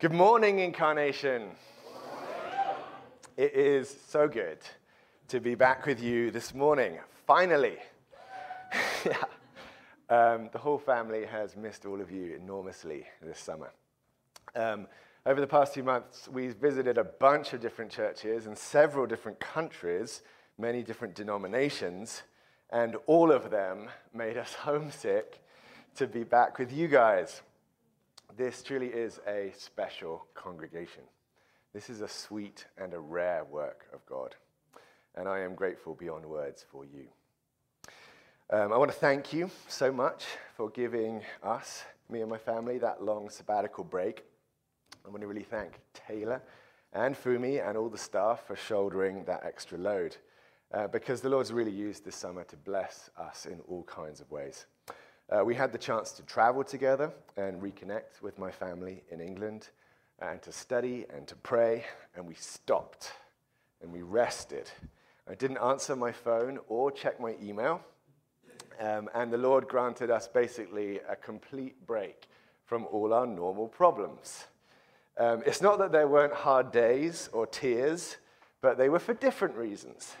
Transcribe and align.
Good 0.00 0.12
morning, 0.12 0.60
Incarnation. 0.60 1.50
It 3.36 3.52
is 3.52 3.94
so 4.08 4.28
good 4.28 4.56
to 5.28 5.40
be 5.40 5.54
back 5.54 5.84
with 5.84 6.02
you 6.02 6.30
this 6.30 6.54
morning. 6.54 6.98
Finally. 7.26 7.76
yeah. 9.04 9.24
Um, 10.08 10.48
the 10.52 10.58
whole 10.58 10.78
family 10.78 11.26
has 11.26 11.54
missed 11.54 11.84
all 11.84 12.00
of 12.00 12.10
you 12.10 12.34
enormously 12.34 13.04
this 13.20 13.38
summer. 13.38 13.72
Um, 14.56 14.86
over 15.26 15.38
the 15.38 15.46
past 15.46 15.74
few 15.74 15.84
months, 15.84 16.30
we've 16.32 16.56
visited 16.56 16.96
a 16.96 17.04
bunch 17.04 17.52
of 17.52 17.60
different 17.60 17.90
churches 17.90 18.46
in 18.46 18.56
several 18.56 19.04
different 19.04 19.38
countries, 19.38 20.22
many 20.56 20.82
different 20.82 21.14
denominations, 21.14 22.22
and 22.70 22.96
all 23.04 23.30
of 23.30 23.50
them 23.50 23.90
made 24.14 24.38
us 24.38 24.54
homesick 24.60 25.42
to 25.96 26.06
be 26.06 26.24
back 26.24 26.58
with 26.58 26.72
you 26.72 26.88
guys. 26.88 27.42
This 28.36 28.62
truly 28.62 28.86
is 28.86 29.20
a 29.26 29.52
special 29.56 30.26
congregation. 30.34 31.02
This 31.72 31.90
is 31.90 32.00
a 32.00 32.08
sweet 32.08 32.64
and 32.78 32.94
a 32.94 32.98
rare 32.98 33.44
work 33.44 33.86
of 33.92 34.04
God. 34.06 34.36
And 35.16 35.28
I 35.28 35.40
am 35.40 35.54
grateful 35.54 35.94
beyond 35.94 36.24
words 36.24 36.64
for 36.70 36.84
you. 36.84 37.06
Um, 38.50 38.72
I 38.72 38.76
want 38.76 38.90
to 38.90 38.96
thank 38.96 39.32
you 39.32 39.50
so 39.68 39.92
much 39.92 40.24
for 40.56 40.70
giving 40.70 41.22
us, 41.42 41.82
me 42.08 42.20
and 42.20 42.30
my 42.30 42.38
family, 42.38 42.78
that 42.78 43.02
long 43.02 43.30
sabbatical 43.30 43.84
break. 43.84 44.24
I 45.04 45.08
want 45.08 45.22
to 45.22 45.26
really 45.26 45.42
thank 45.42 45.80
Taylor 45.92 46.40
and 46.92 47.16
Fumi 47.16 47.66
and 47.66 47.76
all 47.76 47.88
the 47.88 47.98
staff 47.98 48.46
for 48.46 48.56
shouldering 48.56 49.24
that 49.24 49.44
extra 49.44 49.78
load 49.78 50.16
uh, 50.72 50.86
because 50.86 51.20
the 51.20 51.28
Lord's 51.28 51.52
really 51.52 51.72
used 51.72 52.04
this 52.04 52.16
summer 52.16 52.44
to 52.44 52.56
bless 52.56 53.10
us 53.18 53.46
in 53.46 53.60
all 53.68 53.82
kinds 53.84 54.20
of 54.20 54.30
ways. 54.30 54.66
Uh, 55.30 55.44
we 55.44 55.54
had 55.54 55.70
the 55.70 55.78
chance 55.78 56.10
to 56.10 56.22
travel 56.24 56.64
together 56.64 57.12
and 57.36 57.62
reconnect 57.62 58.20
with 58.20 58.36
my 58.36 58.50
family 58.50 59.04
in 59.12 59.20
England 59.20 59.68
and 60.18 60.42
to 60.42 60.50
study 60.50 61.06
and 61.14 61.28
to 61.28 61.36
pray, 61.36 61.84
and 62.16 62.26
we 62.26 62.34
stopped 62.34 63.12
and 63.80 63.92
we 63.92 64.02
rested. 64.02 64.68
I 65.30 65.36
didn't 65.36 65.58
answer 65.58 65.94
my 65.94 66.10
phone 66.10 66.58
or 66.66 66.90
check 66.90 67.20
my 67.20 67.36
email, 67.40 67.80
um, 68.80 69.08
and 69.14 69.32
the 69.32 69.38
Lord 69.38 69.68
granted 69.68 70.10
us 70.10 70.26
basically 70.26 70.98
a 71.08 71.14
complete 71.14 71.86
break 71.86 72.26
from 72.64 72.86
all 72.86 73.14
our 73.14 73.26
normal 73.26 73.68
problems. 73.68 74.46
Um, 75.16 75.44
it's 75.46 75.62
not 75.62 75.78
that 75.78 75.92
there 75.92 76.08
weren't 76.08 76.34
hard 76.34 76.72
days 76.72 77.30
or 77.32 77.46
tears, 77.46 78.16
but 78.62 78.76
they 78.76 78.88
were 78.88 78.98
for 78.98 79.14
different 79.14 79.54
reasons. 79.54 80.16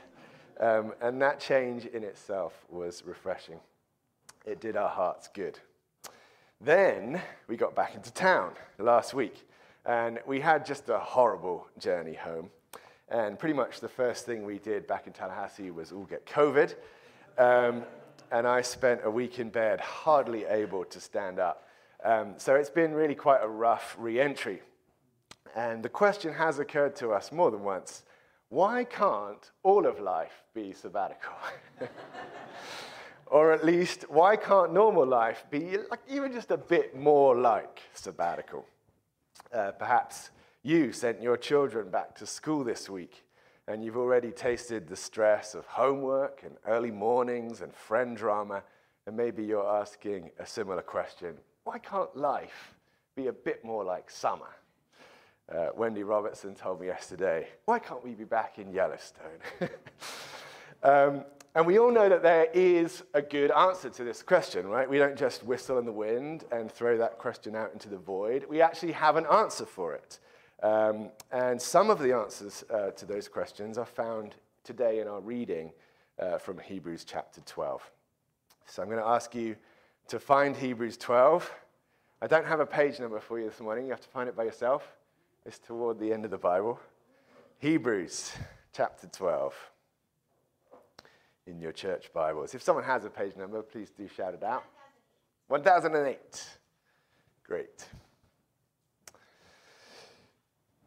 Um, 0.60 0.92
and 1.00 1.20
that 1.20 1.40
change 1.40 1.86
in 1.86 2.04
itself 2.04 2.64
was 2.70 3.02
refreshing 3.04 3.58
it 4.44 4.60
did 4.60 4.76
our 4.76 4.88
hearts 4.88 5.28
good. 5.32 5.58
Then 6.60 7.20
we 7.48 7.56
got 7.56 7.74
back 7.74 7.94
into 7.94 8.12
town 8.12 8.52
last 8.78 9.14
week, 9.14 9.48
and 9.86 10.18
we 10.26 10.40
had 10.40 10.66
just 10.66 10.88
a 10.88 10.98
horrible 10.98 11.66
journey 11.78 12.14
home. 12.14 12.50
And 13.08 13.38
pretty 13.38 13.54
much 13.54 13.80
the 13.80 13.88
first 13.88 14.26
thing 14.26 14.44
we 14.44 14.58
did 14.58 14.86
back 14.86 15.06
in 15.06 15.12
Tallahassee 15.12 15.70
was 15.70 15.90
all 15.90 16.04
get 16.04 16.26
COVID. 16.26 16.74
Um, 17.38 17.84
and 18.30 18.46
I 18.46 18.62
spent 18.62 19.00
a 19.04 19.10
week 19.10 19.38
in 19.38 19.50
bed, 19.50 19.80
hardly 19.80 20.44
able 20.44 20.84
to 20.84 21.00
stand 21.00 21.38
up. 21.38 21.66
Um, 22.04 22.34
so 22.36 22.54
it's 22.54 22.70
been 22.70 22.92
really 22.92 23.14
quite 23.14 23.40
a 23.42 23.48
rough 23.48 23.96
re 23.98 24.20
entry. 24.20 24.62
And 25.56 25.82
the 25.82 25.88
question 25.88 26.32
has 26.34 26.58
occurred 26.58 26.94
to 26.96 27.10
us 27.10 27.32
more 27.32 27.50
than 27.50 27.62
once 27.62 28.04
why 28.50 28.82
can't 28.82 29.50
all 29.62 29.86
of 29.86 30.00
life 30.00 30.42
be 30.54 30.72
sabbatical? 30.72 31.32
Or 33.30 33.52
at 33.52 33.64
least, 33.64 34.04
why 34.10 34.34
can't 34.34 34.74
normal 34.74 35.06
life 35.06 35.46
be 35.50 35.78
like 35.88 36.00
even 36.08 36.32
just 36.32 36.50
a 36.50 36.56
bit 36.56 36.96
more 36.96 37.36
like 37.36 37.80
sabbatical? 37.94 38.66
Uh, 39.54 39.70
perhaps 39.70 40.30
you 40.64 40.92
sent 40.92 41.22
your 41.22 41.36
children 41.36 41.90
back 41.90 42.16
to 42.16 42.26
school 42.26 42.64
this 42.64 42.90
week 42.90 43.24
and 43.68 43.84
you've 43.84 43.96
already 43.96 44.32
tasted 44.32 44.88
the 44.88 44.96
stress 44.96 45.54
of 45.54 45.64
homework 45.66 46.42
and 46.42 46.56
early 46.66 46.90
mornings 46.90 47.60
and 47.60 47.72
friend 47.72 48.16
drama, 48.16 48.64
and 49.06 49.16
maybe 49.16 49.44
you're 49.44 49.66
asking 49.66 50.30
a 50.40 50.46
similar 50.46 50.82
question 50.82 51.36
why 51.62 51.78
can't 51.78 52.16
life 52.16 52.74
be 53.14 53.28
a 53.28 53.32
bit 53.32 53.64
more 53.64 53.84
like 53.84 54.10
summer? 54.10 54.56
Uh, 55.54 55.68
Wendy 55.76 56.02
Robertson 56.02 56.54
told 56.54 56.80
me 56.80 56.88
yesterday, 56.88 57.46
why 57.64 57.78
can't 57.78 58.02
we 58.02 58.14
be 58.14 58.24
back 58.24 58.58
in 58.58 58.72
Yellowstone? 58.72 59.38
um, 60.82 61.24
and 61.54 61.66
we 61.66 61.78
all 61.78 61.90
know 61.90 62.08
that 62.08 62.22
there 62.22 62.46
is 62.54 63.02
a 63.12 63.20
good 63.20 63.50
answer 63.50 63.90
to 63.90 64.04
this 64.04 64.22
question, 64.22 64.68
right? 64.68 64.88
We 64.88 64.98
don't 64.98 65.16
just 65.16 65.42
whistle 65.44 65.78
in 65.78 65.84
the 65.84 65.92
wind 65.92 66.44
and 66.52 66.70
throw 66.70 66.96
that 66.98 67.18
question 67.18 67.56
out 67.56 67.72
into 67.72 67.88
the 67.88 67.96
void. 67.96 68.46
We 68.48 68.60
actually 68.60 68.92
have 68.92 69.16
an 69.16 69.26
answer 69.26 69.66
for 69.66 69.94
it. 69.94 70.20
Um, 70.62 71.10
and 71.32 71.60
some 71.60 71.90
of 71.90 71.98
the 71.98 72.14
answers 72.14 72.62
uh, 72.72 72.90
to 72.90 73.04
those 73.04 73.26
questions 73.26 73.78
are 73.78 73.86
found 73.86 74.36
today 74.62 75.00
in 75.00 75.08
our 75.08 75.20
reading 75.20 75.72
uh, 76.20 76.38
from 76.38 76.58
Hebrews 76.58 77.04
chapter 77.04 77.40
12. 77.40 77.90
So 78.66 78.82
I'm 78.82 78.88
going 78.88 79.00
to 79.00 79.08
ask 79.08 79.34
you 79.34 79.56
to 80.08 80.20
find 80.20 80.56
Hebrews 80.56 80.98
12. 80.98 81.50
I 82.22 82.28
don't 82.28 82.46
have 82.46 82.60
a 82.60 82.66
page 82.66 83.00
number 83.00 83.18
for 83.18 83.40
you 83.40 83.48
this 83.48 83.58
morning. 83.58 83.86
You 83.86 83.90
have 83.90 84.00
to 84.02 84.08
find 84.08 84.28
it 84.28 84.36
by 84.36 84.44
yourself. 84.44 84.86
It's 85.44 85.58
toward 85.58 85.98
the 85.98 86.12
end 86.12 86.24
of 86.24 86.30
the 86.30 86.38
Bible. 86.38 86.78
Hebrews 87.58 88.32
chapter 88.72 89.08
12 89.08 89.54
in 91.50 91.60
your 91.60 91.72
church 91.72 92.12
Bibles. 92.12 92.54
If 92.54 92.62
someone 92.62 92.84
has 92.84 93.04
a 93.04 93.10
page 93.10 93.36
number, 93.36 93.60
please 93.62 93.90
do 93.90 94.08
shout 94.08 94.34
it 94.34 94.44
out. 94.44 94.64
1008. 95.48 96.48
Great. 97.44 97.86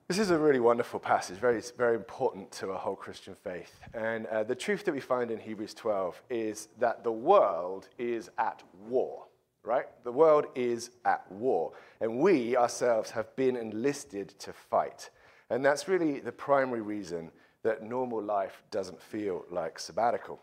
This 0.08 0.20
is 0.20 0.32
a 0.32 0.38
really 0.38 0.60
wonderful 0.60 1.00
passage, 1.00 1.38
very, 1.38 1.62
very 1.78 1.96
important 1.96 2.52
to 2.54 2.72
our 2.72 2.78
whole 2.78 2.96
Christian 2.96 3.36
faith. 3.36 3.80
And 3.94 4.26
uh, 4.28 4.44
the 4.44 4.56
truth 4.56 4.86
that 4.86 4.94
we 4.94 5.02
find 5.02 5.32
in 5.32 5.40
Hebrews 5.40 5.74
12 5.74 6.22
is 6.30 6.70
that 6.80 7.04
the 7.04 7.12
world 7.12 7.90
is 7.98 8.30
at 8.38 8.64
war, 8.88 9.26
right? 9.64 9.88
The 10.04 10.12
world 10.12 10.46
is 10.56 10.92
at 11.04 11.30
war. 11.32 11.74
And 12.00 12.20
we 12.20 12.56
ourselves 12.56 13.12
have 13.12 13.36
been 13.36 13.58
enlisted 13.58 14.30
to 14.40 14.54
fight. 14.54 15.10
And 15.50 15.64
that's 15.66 15.88
really 15.88 16.20
the 16.20 16.32
primary 16.32 16.82
reason 16.82 17.32
that 17.64 17.82
normal 17.82 18.22
life 18.22 18.64
doesn't 18.72 19.02
feel 19.02 19.46
like 19.50 19.80
sabbatical. 19.80 20.42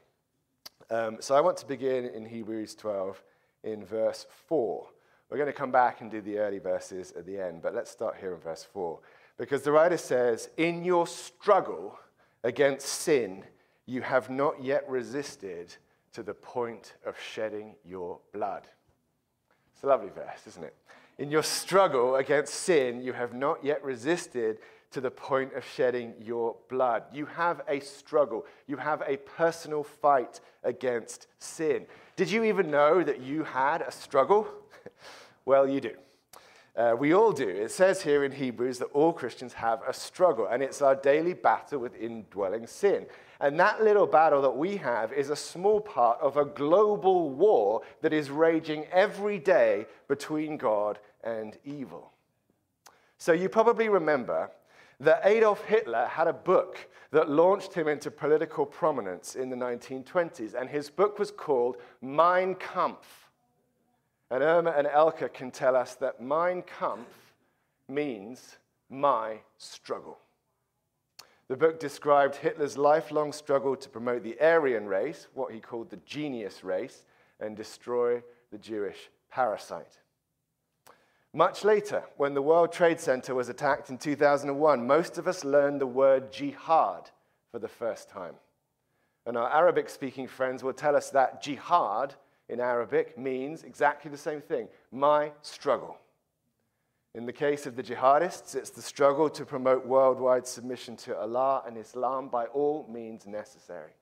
Um, 0.93 1.19
so 1.21 1.37
I 1.37 1.41
want 1.41 1.57
to 1.59 1.67
begin 1.67 2.07
in 2.07 2.27
Hebrews 2.27 2.75
12 2.75 3.23
in 3.63 3.85
verse 3.85 4.27
4. 4.49 4.85
We're 5.31 5.37
going 5.37 5.47
to 5.47 5.53
come 5.53 5.71
back 5.71 6.01
and 6.01 6.11
do 6.11 6.21
the 6.21 6.39
early 6.39 6.59
verses 6.59 7.13
at 7.17 7.25
the 7.27 7.39
end, 7.39 7.63
but 7.63 7.77
let's 7.77 7.93
start 7.93 8.17
here 8.19 8.35
in 8.35 8.41
verse 8.41 8.65
4. 8.65 8.99
Because 9.39 9.63
the 9.63 9.71
writer 9.71 9.97
says, 9.97 10.51
In 10.57 10.85
your 10.85 11.07
struggle 11.07 11.97
against 12.43 12.89
sin, 12.89 13.45
you 13.87 14.03
have 14.03 14.31
not 14.31 14.65
yet 14.65 14.89
resisted 14.89 15.77
to 16.13 16.25
the 16.25 16.35
point 16.35 16.95
of 17.07 17.15
shedding 17.21 17.77
your 17.85 18.19
blood. 18.33 18.67
It's 19.73 19.85
a 19.85 19.87
lovely 19.87 20.11
verse, 20.11 20.45
isn't 20.49 20.65
it? 20.65 20.75
In 21.19 21.31
your 21.31 21.45
struggle 21.45 22.17
against 22.17 22.55
sin, 22.55 23.01
you 23.01 23.13
have 23.13 23.33
not 23.33 23.65
yet 23.65 23.85
resisted 23.85 24.59
to 24.91 25.01
the 25.01 25.11
point 25.11 25.55
of 25.55 25.65
shedding 25.65 26.15
your 26.21 26.57
blood. 26.69 27.05
You 27.13 27.27
have 27.27 27.63
a 27.69 27.81
struggle, 27.81 28.47
you 28.67 28.77
have 28.77 29.03
a 29.07 29.17
personal 29.19 29.85
fight 29.85 30.41
against 30.65 31.27
sin. 31.39 31.87
Did 32.17 32.31
you 32.31 32.45
even 32.45 32.71
know 32.71 33.03
that 33.03 33.21
you 33.21 33.45
had 33.45 33.83
a 33.83 33.93
struggle? 33.93 34.49
well, 35.45 35.69
you 35.69 35.81
do. 35.81 35.95
Uh, 36.77 36.95
we 36.99 37.13
all 37.13 37.33
do. 37.33 37.49
It 37.49 37.71
says 37.71 38.03
here 38.03 38.25
in 38.25 38.33
Hebrews 38.33 38.79
that 38.79 38.87
all 38.93 39.13
Christians 39.13 39.53
have 39.55 39.81
a 39.87 39.93
struggle, 39.93 40.47
and 40.47 40.63
it's 40.63 40.81
our 40.81 40.95
daily 40.95 41.35
battle 41.35 41.81
with 41.81 41.97
indwelling 41.97 42.67
sin. 42.67 43.07
And 43.41 43.59
that 43.59 43.83
little 43.83 44.07
battle 44.07 44.43
that 44.43 44.57
we 44.57 44.77
have 44.77 45.13
is 45.13 45.31
a 45.31 45.37
small 45.37 45.81
part 45.81 46.21
of 46.21 46.37
a 46.37 46.45
global 46.45 47.31
war 47.31 47.83
that 48.03 48.13
is 48.13 48.31
raging 48.31 48.87
every 48.93 49.39
day 49.39 49.87
between 50.09 50.57
God 50.57 50.99
and 51.25 51.59
evil. 51.65 52.13
So 53.19 53.33
you 53.33 53.49
probably 53.49 53.89
remember 53.89 54.51
that 55.01 55.23
Adolf 55.25 55.65
Hitler 55.65 56.07
had 56.07 56.29
a 56.29 56.33
book 56.33 56.89
that 57.11 57.29
launched 57.29 57.73
him 57.73 57.89
into 57.89 58.11
political 58.11 58.67
prominence 58.67 59.35
in 59.35 59.49
the 59.49 59.57
1920s, 59.57 60.55
and 60.55 60.69
his 60.69 60.91
book 60.91 61.19
was 61.19 61.31
called 61.31 61.79
Mein 62.03 62.55
Kampf. 62.55 63.31
And 64.31 64.43
Irma 64.43 64.71
and 64.71 64.87
Elke 64.87 65.33
can 65.33 65.51
tell 65.51 65.75
us 65.75 65.95
that 65.97 66.21
Mein 66.21 66.63
Kampf 66.63 67.35
means 67.89 68.59
my 68.89 69.39
struggle. 69.59 70.19
The 71.49 71.57
book 71.57 71.81
described 71.81 72.37
Hitler's 72.37 72.79
lifelong 72.79 73.33
struggle 73.33 73.75
to 73.75 73.89
promote 73.89 74.23
the 74.23 74.41
Aryan 74.41 74.87
race, 74.87 75.27
what 75.35 75.53
he 75.53 75.59
called 75.59 75.91
the 75.91 75.97
genius 76.07 76.63
race, 76.63 77.05
and 77.41 77.57
destroy 77.57 78.23
the 78.53 78.59
Jewish 78.59 79.11
parasite. 79.33 79.99
Much 81.33 81.63
later, 81.63 82.03
when 82.17 82.35
the 82.35 82.43
World 82.43 82.73
Trade 82.73 82.99
Center 82.99 83.37
was 83.37 83.49
attacked 83.49 83.89
in 83.89 83.99
2001, 83.99 84.87
most 84.87 85.17
of 85.17 85.29
us 85.29 85.45
learned 85.45 85.81
the 85.81 85.87
word 85.87 86.33
jihad 86.33 87.11
for 87.53 87.61
the 87.61 87.69
first 87.69 88.09
time. 88.09 88.35
And 89.27 89.37
our 89.37 89.53
Arabic 89.53 89.89
speaking 89.89 90.27
friends 90.27 90.65
will 90.65 90.73
tell 90.73 90.97
us 90.97 91.11
that 91.11 91.41
jihad 91.41 92.15
in 92.49 92.59
Arabic 92.59 93.17
means 93.17 93.63
exactly 93.63 94.11
the 94.11 94.17
same 94.17 94.41
thing 94.41 94.67
my 94.91 95.31
struggle. 95.41 95.99
In 97.15 97.27
the 97.27 97.33
case 97.33 97.65
of 97.65 97.77
the 97.77 97.83
jihadists, 97.83 98.57
it's 98.57 98.71
the 98.71 98.83
struggle 98.83 99.31
to 99.31 99.45
promote 99.45 99.87
worldwide 99.87 100.49
submission 100.49 100.97
to 100.99 101.17
Allah 101.17 101.63
and 101.65 101.77
Islam 101.77 102.29
by 102.29 102.47
all 102.47 102.89
means 102.91 103.27
necessary. 103.27 103.93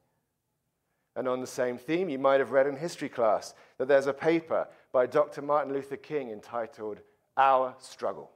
And 1.14 1.28
on 1.28 1.40
the 1.40 1.46
same 1.46 1.76
theme, 1.76 2.08
you 2.08 2.18
might 2.18 2.40
have 2.40 2.52
read 2.52 2.66
in 2.66 2.76
history 2.76 3.08
class 3.08 3.54
that 3.76 3.88
there's 3.88 4.06
a 4.06 4.12
paper 4.14 4.66
by 4.92 5.06
Dr. 5.06 5.42
Martin 5.42 5.74
Luther 5.74 5.96
King 5.96 6.30
entitled 6.30 7.00
Our 7.38 7.74
Struggle, 7.78 8.30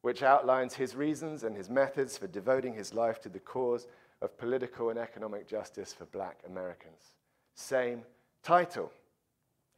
which 0.00 0.22
outlines 0.22 0.74
his 0.74 0.96
reasons 0.96 1.44
and 1.44 1.54
his 1.54 1.68
methods 1.68 2.16
for 2.16 2.26
devoting 2.26 2.74
his 2.74 2.94
life 2.94 3.20
to 3.20 3.28
the 3.28 3.38
cause 3.38 3.86
of 4.22 4.38
political 4.38 4.90
and 4.90 4.98
economic 4.98 5.46
justice 5.46 5.92
for 5.92 6.06
black 6.06 6.40
Americans. 6.46 7.12
Same 7.54 8.02
title. 8.42 8.90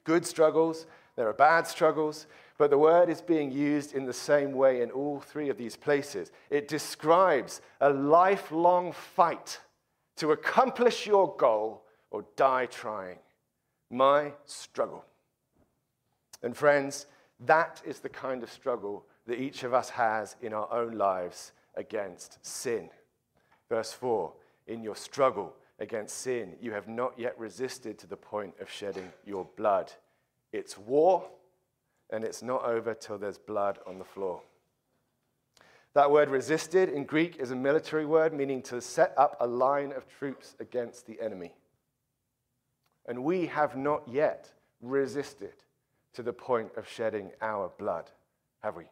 Good 0.04 0.24
struggles, 0.24 0.86
there 1.16 1.28
are 1.28 1.34
bad 1.34 1.66
struggles, 1.66 2.26
but 2.58 2.70
the 2.70 2.78
word 2.78 3.08
is 3.08 3.20
being 3.20 3.50
used 3.50 3.94
in 3.94 4.04
the 4.04 4.12
same 4.12 4.52
way 4.52 4.82
in 4.82 4.90
all 4.90 5.20
three 5.20 5.48
of 5.48 5.56
these 5.56 5.76
places. 5.76 6.30
It 6.50 6.68
describes 6.68 7.60
a 7.80 7.90
lifelong 7.90 8.92
fight 8.92 9.60
to 10.16 10.32
accomplish 10.32 11.06
your 11.06 11.34
goal 11.36 11.82
or 12.10 12.24
die 12.36 12.66
trying. 12.66 13.18
My 13.90 14.32
struggle. 14.44 15.04
And 16.42 16.56
friends, 16.56 17.06
that 17.40 17.82
is 17.84 18.00
the 18.00 18.08
kind 18.08 18.42
of 18.42 18.50
struggle 18.50 19.06
that 19.26 19.40
each 19.40 19.64
of 19.64 19.74
us 19.74 19.90
has 19.90 20.36
in 20.40 20.52
our 20.52 20.70
own 20.72 20.96
lives 20.96 21.52
against 21.76 22.44
sin. 22.44 22.90
Verse 23.68 23.92
4 23.92 24.32
In 24.66 24.82
your 24.82 24.96
struggle 24.96 25.54
against 25.78 26.18
sin, 26.18 26.54
you 26.60 26.72
have 26.72 26.88
not 26.88 27.18
yet 27.18 27.38
resisted 27.38 27.98
to 27.98 28.06
the 28.06 28.16
point 28.16 28.54
of 28.60 28.70
shedding 28.70 29.12
your 29.24 29.46
blood. 29.56 29.92
It's 30.52 30.78
war, 30.78 31.24
and 32.10 32.22
it's 32.22 32.42
not 32.42 32.64
over 32.64 32.94
till 32.94 33.18
there's 33.18 33.38
blood 33.38 33.78
on 33.86 33.98
the 33.98 34.04
floor. 34.04 34.40
That 35.94 36.10
word 36.10 36.28
resisted 36.28 36.88
in 36.88 37.04
Greek 37.04 37.36
is 37.38 37.50
a 37.50 37.56
military 37.56 38.04
word 38.04 38.32
meaning 38.32 38.62
to 38.62 38.80
set 38.80 39.14
up 39.16 39.36
a 39.40 39.46
line 39.46 39.92
of 39.92 40.06
troops 40.08 40.56
against 40.58 41.06
the 41.06 41.20
enemy. 41.20 41.54
And 43.06 43.22
we 43.22 43.46
have 43.46 43.76
not 43.76 44.02
yet 44.08 44.50
resisted 44.80 45.54
to 46.14 46.22
the 46.22 46.32
point 46.32 46.70
of 46.76 46.88
shedding 46.88 47.30
our 47.40 47.70
blood, 47.78 48.10
have 48.62 48.76
we? 48.76 48.84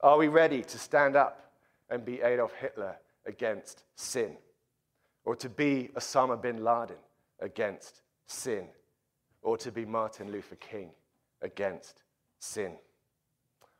Are 0.00 0.16
we 0.16 0.28
ready 0.28 0.62
to 0.62 0.78
stand 0.78 1.16
up 1.16 1.52
and 1.90 2.04
be 2.04 2.20
Adolf 2.22 2.54
Hitler 2.54 2.96
against 3.26 3.82
sin? 3.96 4.36
Or 5.24 5.36
to 5.36 5.48
be 5.48 5.90
Osama 5.94 6.40
bin 6.40 6.64
Laden 6.64 6.96
against 7.40 8.02
sin? 8.26 8.68
Or 9.42 9.56
to 9.58 9.70
be 9.70 9.84
Martin 9.84 10.32
Luther 10.32 10.56
King 10.56 10.90
against 11.42 12.02
sin? 12.38 12.72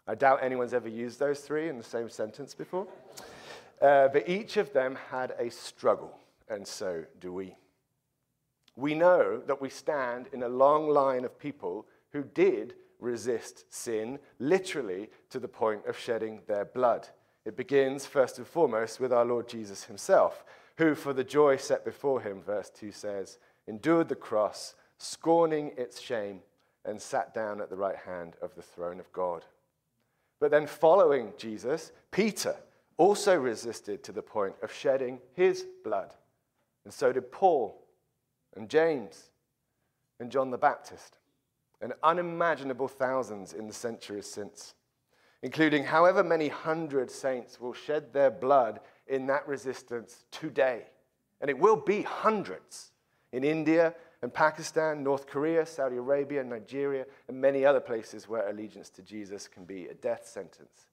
I 0.06 0.14
doubt 0.14 0.40
anyone's 0.42 0.74
ever 0.74 0.88
used 0.88 1.18
those 1.18 1.40
three 1.40 1.68
in 1.68 1.78
the 1.78 1.84
same 1.84 2.10
sentence 2.10 2.54
before. 2.54 2.86
Uh, 3.80 4.08
but 4.08 4.28
each 4.28 4.56
of 4.56 4.72
them 4.72 4.98
had 5.10 5.34
a 5.38 5.50
struggle, 5.50 6.18
and 6.48 6.66
so 6.66 7.04
do 7.20 7.32
we. 7.32 7.54
We 8.76 8.94
know 8.94 9.42
that 9.46 9.60
we 9.60 9.68
stand 9.68 10.28
in 10.32 10.42
a 10.42 10.48
long 10.48 10.88
line 10.88 11.24
of 11.24 11.38
people 11.38 11.86
who 12.12 12.22
did 12.22 12.74
resist 12.98 13.64
sin, 13.72 14.18
literally 14.38 15.10
to 15.30 15.38
the 15.38 15.48
point 15.48 15.86
of 15.86 15.98
shedding 15.98 16.40
their 16.46 16.64
blood. 16.64 17.08
It 17.44 17.56
begins, 17.56 18.06
first 18.06 18.38
and 18.38 18.46
foremost, 18.46 19.00
with 19.00 19.12
our 19.12 19.24
Lord 19.24 19.48
Jesus 19.48 19.84
himself, 19.84 20.44
who, 20.76 20.94
for 20.94 21.12
the 21.12 21.24
joy 21.24 21.56
set 21.56 21.84
before 21.84 22.20
him, 22.20 22.42
verse 22.42 22.70
2 22.70 22.92
says, 22.92 23.38
endured 23.66 24.08
the 24.08 24.14
cross, 24.14 24.74
scorning 24.98 25.72
its 25.76 26.00
shame, 26.00 26.40
and 26.84 27.00
sat 27.00 27.34
down 27.34 27.60
at 27.60 27.70
the 27.70 27.76
right 27.76 27.96
hand 27.96 28.34
of 28.42 28.54
the 28.54 28.62
throne 28.62 29.00
of 29.00 29.12
God. 29.12 29.44
But 30.40 30.50
then, 30.50 30.66
following 30.66 31.32
Jesus, 31.36 31.92
Peter 32.10 32.56
also 32.96 33.34
resisted 33.36 34.02
to 34.04 34.12
the 34.12 34.22
point 34.22 34.54
of 34.62 34.72
shedding 34.72 35.20
his 35.32 35.66
blood. 35.84 36.14
And 36.84 36.92
so 36.92 37.12
did 37.12 37.30
Paul 37.30 37.82
and 38.56 38.68
James 38.68 39.30
and 40.18 40.30
John 40.30 40.50
the 40.50 40.58
Baptist, 40.58 41.16
and 41.80 41.94
unimaginable 42.02 42.88
thousands 42.88 43.52
in 43.52 43.66
the 43.66 43.72
centuries 43.72 44.26
since, 44.26 44.74
including 45.42 45.84
however 45.84 46.22
many 46.22 46.48
hundred 46.48 47.10
saints 47.10 47.60
will 47.60 47.72
shed 47.72 48.12
their 48.12 48.30
blood 48.30 48.80
in 49.06 49.26
that 49.26 49.48
resistance 49.48 50.24
today. 50.30 50.84
And 51.40 51.48
it 51.48 51.58
will 51.58 51.76
be 51.76 52.02
hundreds 52.02 52.90
in 53.32 53.44
India 53.44 53.94
and 54.22 54.32
Pakistan, 54.32 55.02
North 55.02 55.26
Korea, 55.26 55.64
Saudi 55.64 55.96
Arabia, 55.96 56.44
Nigeria, 56.44 57.06
and 57.28 57.40
many 57.40 57.64
other 57.64 57.80
places 57.80 58.28
where 58.28 58.48
allegiance 58.48 58.90
to 58.90 59.02
Jesus 59.02 59.48
can 59.48 59.64
be 59.64 59.86
a 59.86 59.94
death 59.94 60.26
sentence. 60.26 60.88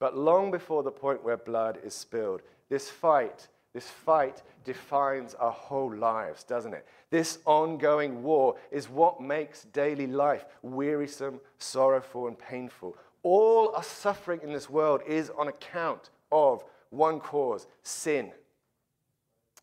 But 0.00 0.16
long 0.16 0.50
before 0.50 0.82
the 0.82 0.90
point 0.90 1.22
where 1.22 1.36
blood 1.36 1.78
is 1.84 1.94
spilled, 1.94 2.42
this 2.68 2.90
fight 2.90 3.48
this 3.74 3.90
fight 3.90 4.42
defines 4.64 5.34
our 5.34 5.50
whole 5.50 5.92
lives, 5.92 6.44
doesn't 6.44 6.72
it? 6.72 6.86
This 7.10 7.38
ongoing 7.44 8.22
war 8.22 8.54
is 8.70 8.88
what 8.88 9.20
makes 9.20 9.64
daily 9.64 10.06
life 10.06 10.44
wearisome, 10.62 11.40
sorrowful, 11.58 12.28
and 12.28 12.38
painful. 12.38 12.96
All 13.24 13.74
our 13.74 13.82
suffering 13.82 14.40
in 14.42 14.52
this 14.52 14.70
world 14.70 15.00
is 15.06 15.30
on 15.30 15.48
account 15.48 16.10
of 16.30 16.64
one 16.90 17.18
cause 17.18 17.66
sin. 17.82 18.30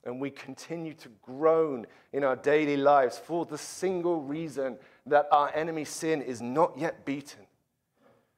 And 0.04 0.20
we 0.20 0.30
continue 0.30 0.94
to 0.96 1.10
groan 1.22 1.86
in 2.12 2.24
our 2.24 2.36
daily 2.36 2.76
lives 2.76 3.18
for 3.18 3.46
the 3.46 3.58
single 3.58 4.22
reason 4.22 4.78
that 5.06 5.28
our 5.32 5.56
enemy 5.56 5.86
sin 5.86 6.22
is 6.22 6.42
not 6.42 6.78
yet 6.78 7.06
beaten. 7.06 7.46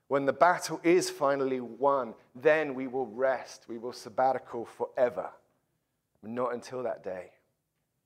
When 0.07 0.25
the 0.25 0.33
battle 0.33 0.79
is 0.83 1.09
finally 1.09 1.61
won, 1.61 2.13
then 2.35 2.75
we 2.75 2.85
will 2.85 3.07
rest, 3.07 3.65
we 3.67 3.79
will 3.79 3.93
sabbatical 3.93 4.65
forever. 4.65 5.31
Not 6.23 6.53
until 6.53 6.83
that 6.83 7.03
day. 7.03 7.31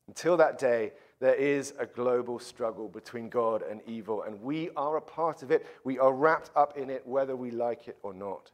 Until 0.07 0.37
that 0.37 0.57
day, 0.57 0.93
there 1.19 1.35
is 1.35 1.73
a 1.79 1.85
global 1.85 2.39
struggle 2.39 2.87
between 2.87 3.29
God 3.29 3.61
and 3.61 3.81
evil, 3.85 4.23
and 4.23 4.41
we 4.41 4.69
are 4.75 4.97
a 4.97 5.01
part 5.01 5.43
of 5.43 5.51
it. 5.51 5.65
We 5.83 5.99
are 5.99 6.13
wrapped 6.13 6.51
up 6.55 6.77
in 6.77 6.89
it, 6.89 7.05
whether 7.05 7.35
we 7.35 7.51
like 7.51 7.87
it 7.87 7.97
or 8.03 8.13
not. 8.13 8.51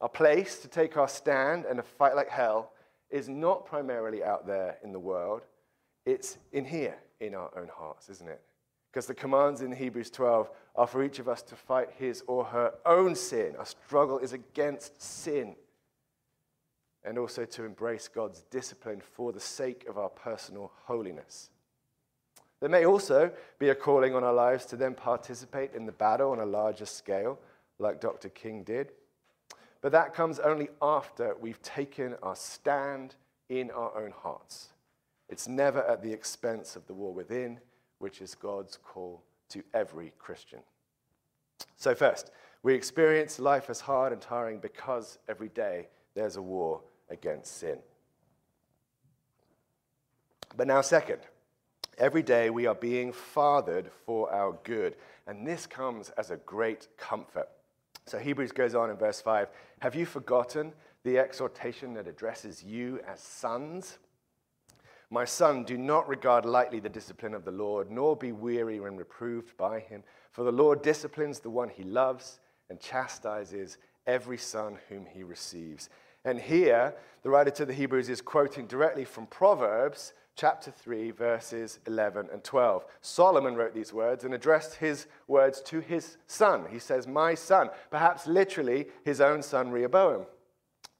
Our 0.00 0.08
place 0.08 0.58
to 0.60 0.68
take 0.68 0.96
our 0.96 1.08
stand 1.08 1.64
and 1.64 1.76
to 1.78 1.82
fight 1.82 2.16
like 2.16 2.28
hell 2.28 2.72
is 3.10 3.28
not 3.28 3.64
primarily 3.64 4.24
out 4.24 4.46
there 4.46 4.78
in 4.82 4.92
the 4.92 4.98
world, 4.98 5.42
it's 6.04 6.38
in 6.52 6.64
here, 6.64 6.96
in 7.20 7.34
our 7.34 7.50
own 7.56 7.68
hearts, 7.74 8.08
isn't 8.08 8.28
it? 8.28 8.42
Because 8.92 9.06
the 9.06 9.14
commands 9.14 9.60
in 9.60 9.72
Hebrews 9.72 10.10
12 10.10 10.50
are 10.74 10.86
for 10.86 11.02
each 11.04 11.18
of 11.18 11.28
us 11.28 11.42
to 11.42 11.54
fight 11.54 11.90
his 11.96 12.22
or 12.26 12.44
her 12.44 12.74
own 12.84 13.14
sin. 13.14 13.54
Our 13.58 13.66
struggle 13.66 14.18
is 14.18 14.32
against 14.32 15.00
sin 15.00 15.56
and 17.06 17.18
also 17.18 17.44
to 17.44 17.64
embrace 17.64 18.08
God's 18.08 18.42
discipline 18.50 19.00
for 19.00 19.32
the 19.32 19.40
sake 19.40 19.86
of 19.88 19.96
our 19.96 20.08
personal 20.08 20.72
holiness. 20.84 21.50
There 22.60 22.68
may 22.68 22.84
also 22.84 23.30
be 23.60 23.68
a 23.68 23.74
calling 23.74 24.14
on 24.14 24.24
our 24.24 24.34
lives 24.34 24.66
to 24.66 24.76
then 24.76 24.94
participate 24.94 25.72
in 25.72 25.86
the 25.86 25.92
battle 25.92 26.32
on 26.32 26.40
a 26.40 26.46
larger 26.46 26.86
scale, 26.86 27.38
like 27.78 28.00
Dr. 28.00 28.28
King 28.30 28.64
did. 28.64 28.90
But 29.82 29.92
that 29.92 30.14
comes 30.14 30.40
only 30.40 30.68
after 30.82 31.36
we've 31.40 31.62
taken 31.62 32.16
our 32.22 32.34
stand 32.34 33.14
in 33.48 33.70
our 33.70 33.96
own 33.96 34.10
hearts. 34.10 34.70
It's 35.28 35.46
never 35.46 35.84
at 35.84 36.02
the 36.02 36.12
expense 36.12 36.74
of 36.74 36.86
the 36.86 36.94
war 36.94 37.14
within, 37.14 37.60
which 37.98 38.20
is 38.20 38.34
God's 38.34 38.78
call 38.78 39.22
to 39.50 39.62
every 39.74 40.12
Christian. 40.18 40.60
So, 41.76 41.94
first, 41.94 42.32
we 42.62 42.74
experience 42.74 43.38
life 43.38 43.70
as 43.70 43.80
hard 43.80 44.12
and 44.12 44.20
tiring 44.20 44.58
because 44.58 45.18
every 45.28 45.50
day 45.50 45.88
there's 46.14 46.36
a 46.36 46.42
war 46.42 46.80
against 47.10 47.58
sin. 47.58 47.78
But 50.56 50.66
now, 50.66 50.80
second, 50.80 51.20
every 51.98 52.22
day 52.22 52.50
we 52.50 52.66
are 52.66 52.74
being 52.74 53.12
fathered 53.12 53.90
for 54.04 54.32
our 54.32 54.58
good. 54.64 54.96
And 55.26 55.46
this 55.46 55.66
comes 55.66 56.10
as 56.10 56.30
a 56.30 56.36
great 56.38 56.88
comfort. 56.96 57.48
So 58.06 58.18
Hebrews 58.18 58.52
goes 58.52 58.74
on 58.74 58.90
in 58.90 58.96
verse 58.96 59.20
5 59.20 59.48
Have 59.80 59.94
you 59.94 60.06
forgotten 60.06 60.72
the 61.02 61.18
exhortation 61.18 61.94
that 61.94 62.06
addresses 62.06 62.62
you 62.62 63.00
as 63.06 63.20
sons? 63.20 63.98
My 65.08 65.24
son, 65.24 65.62
do 65.62 65.78
not 65.78 66.08
regard 66.08 66.44
lightly 66.44 66.80
the 66.80 66.88
discipline 66.88 67.34
of 67.34 67.44
the 67.44 67.52
Lord, 67.52 67.90
nor 67.90 68.16
be 68.16 68.32
weary 68.32 68.80
when 68.80 68.96
reproved 68.96 69.56
by 69.56 69.78
him. 69.78 70.02
For 70.32 70.42
the 70.42 70.52
Lord 70.52 70.82
disciplines 70.82 71.38
the 71.38 71.50
one 71.50 71.68
he 71.68 71.84
loves 71.84 72.40
and 72.68 72.80
chastises 72.80 73.78
every 74.06 74.38
son 74.38 74.78
whom 74.88 75.06
he 75.06 75.22
receives. 75.22 75.88
And 76.26 76.40
here, 76.40 76.92
the 77.22 77.30
writer 77.30 77.52
to 77.52 77.64
the 77.64 77.72
Hebrews 77.72 78.08
is 78.08 78.20
quoting 78.20 78.66
directly 78.66 79.04
from 79.04 79.28
Proverbs 79.28 80.12
chapter 80.34 80.72
3, 80.72 81.12
verses 81.12 81.78
11 81.86 82.30
and 82.32 82.42
12. 82.42 82.84
Solomon 83.00 83.54
wrote 83.54 83.72
these 83.72 83.92
words 83.92 84.24
and 84.24 84.34
addressed 84.34 84.74
his 84.74 85.06
words 85.28 85.62
to 85.62 85.78
his 85.78 86.16
son. 86.26 86.66
He 86.68 86.80
says, 86.80 87.06
My 87.06 87.36
son, 87.36 87.70
perhaps 87.90 88.26
literally 88.26 88.88
his 89.04 89.20
own 89.20 89.40
son 89.40 89.70
Rehoboam. 89.70 90.26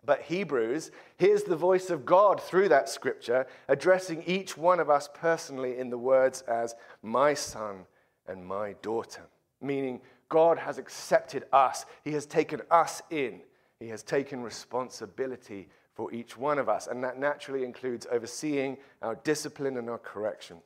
But 0.04 0.22
Hebrews 0.22 0.92
hears 1.16 1.42
the 1.42 1.56
voice 1.56 1.90
of 1.90 2.06
God 2.06 2.40
through 2.40 2.68
that 2.68 2.88
scripture, 2.88 3.48
addressing 3.66 4.22
each 4.26 4.56
one 4.56 4.78
of 4.78 4.88
us 4.88 5.08
personally 5.12 5.76
in 5.76 5.90
the 5.90 5.98
words 5.98 6.42
as 6.42 6.76
my 7.02 7.34
son 7.34 7.86
and 8.28 8.46
my 8.46 8.74
daughter, 8.80 9.22
meaning 9.60 10.00
God 10.28 10.56
has 10.56 10.78
accepted 10.78 11.46
us. 11.52 11.84
He 12.04 12.12
has 12.12 12.26
taken 12.26 12.62
us 12.70 13.02
in. 13.10 13.40
He 13.80 13.88
has 13.88 14.02
taken 14.02 14.42
responsibility 14.42 15.68
for 15.94 16.12
each 16.12 16.36
one 16.36 16.58
of 16.58 16.68
us. 16.68 16.86
And 16.86 17.02
that 17.04 17.18
naturally 17.18 17.64
includes 17.64 18.06
overseeing 18.10 18.76
our 19.02 19.16
discipline 19.16 19.76
and 19.76 19.88
our 19.88 19.98
correction. 19.98 20.58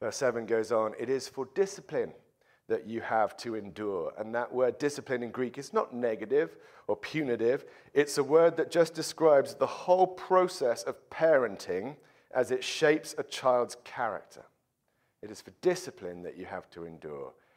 Verse 0.00 0.16
7 0.16 0.46
goes 0.46 0.72
on 0.72 0.94
It 0.98 1.08
is 1.08 1.28
for 1.28 1.48
discipline 1.54 2.12
that 2.68 2.86
you 2.86 3.00
have 3.00 3.36
to 3.38 3.54
endure. 3.54 4.12
And 4.18 4.34
that 4.34 4.52
word 4.52 4.78
discipline 4.78 5.22
in 5.22 5.30
Greek 5.30 5.56
is 5.58 5.72
not 5.72 5.94
negative 5.94 6.56
or 6.88 6.96
punitive, 6.96 7.64
it's 7.94 8.16
a 8.16 8.22
word 8.22 8.56
that 8.56 8.70
just 8.70 8.94
describes 8.94 9.54
the 9.54 9.66
whole 9.66 10.06
process 10.06 10.84
of 10.84 10.94
parenting 11.10 11.96
as 12.32 12.50
it 12.50 12.62
shapes 12.62 13.14
a 13.18 13.24
child's 13.24 13.76
character. 13.82 14.44
It 15.22 15.30
is 15.30 15.40
for 15.40 15.50
discipline 15.62 16.22
that 16.22 16.36
you 16.36 16.44
have 16.44 16.70
to 16.70 16.84
endure. 16.84 17.32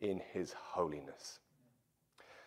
in 0.00 0.20
his 0.32 0.52
holiness. 0.52 1.40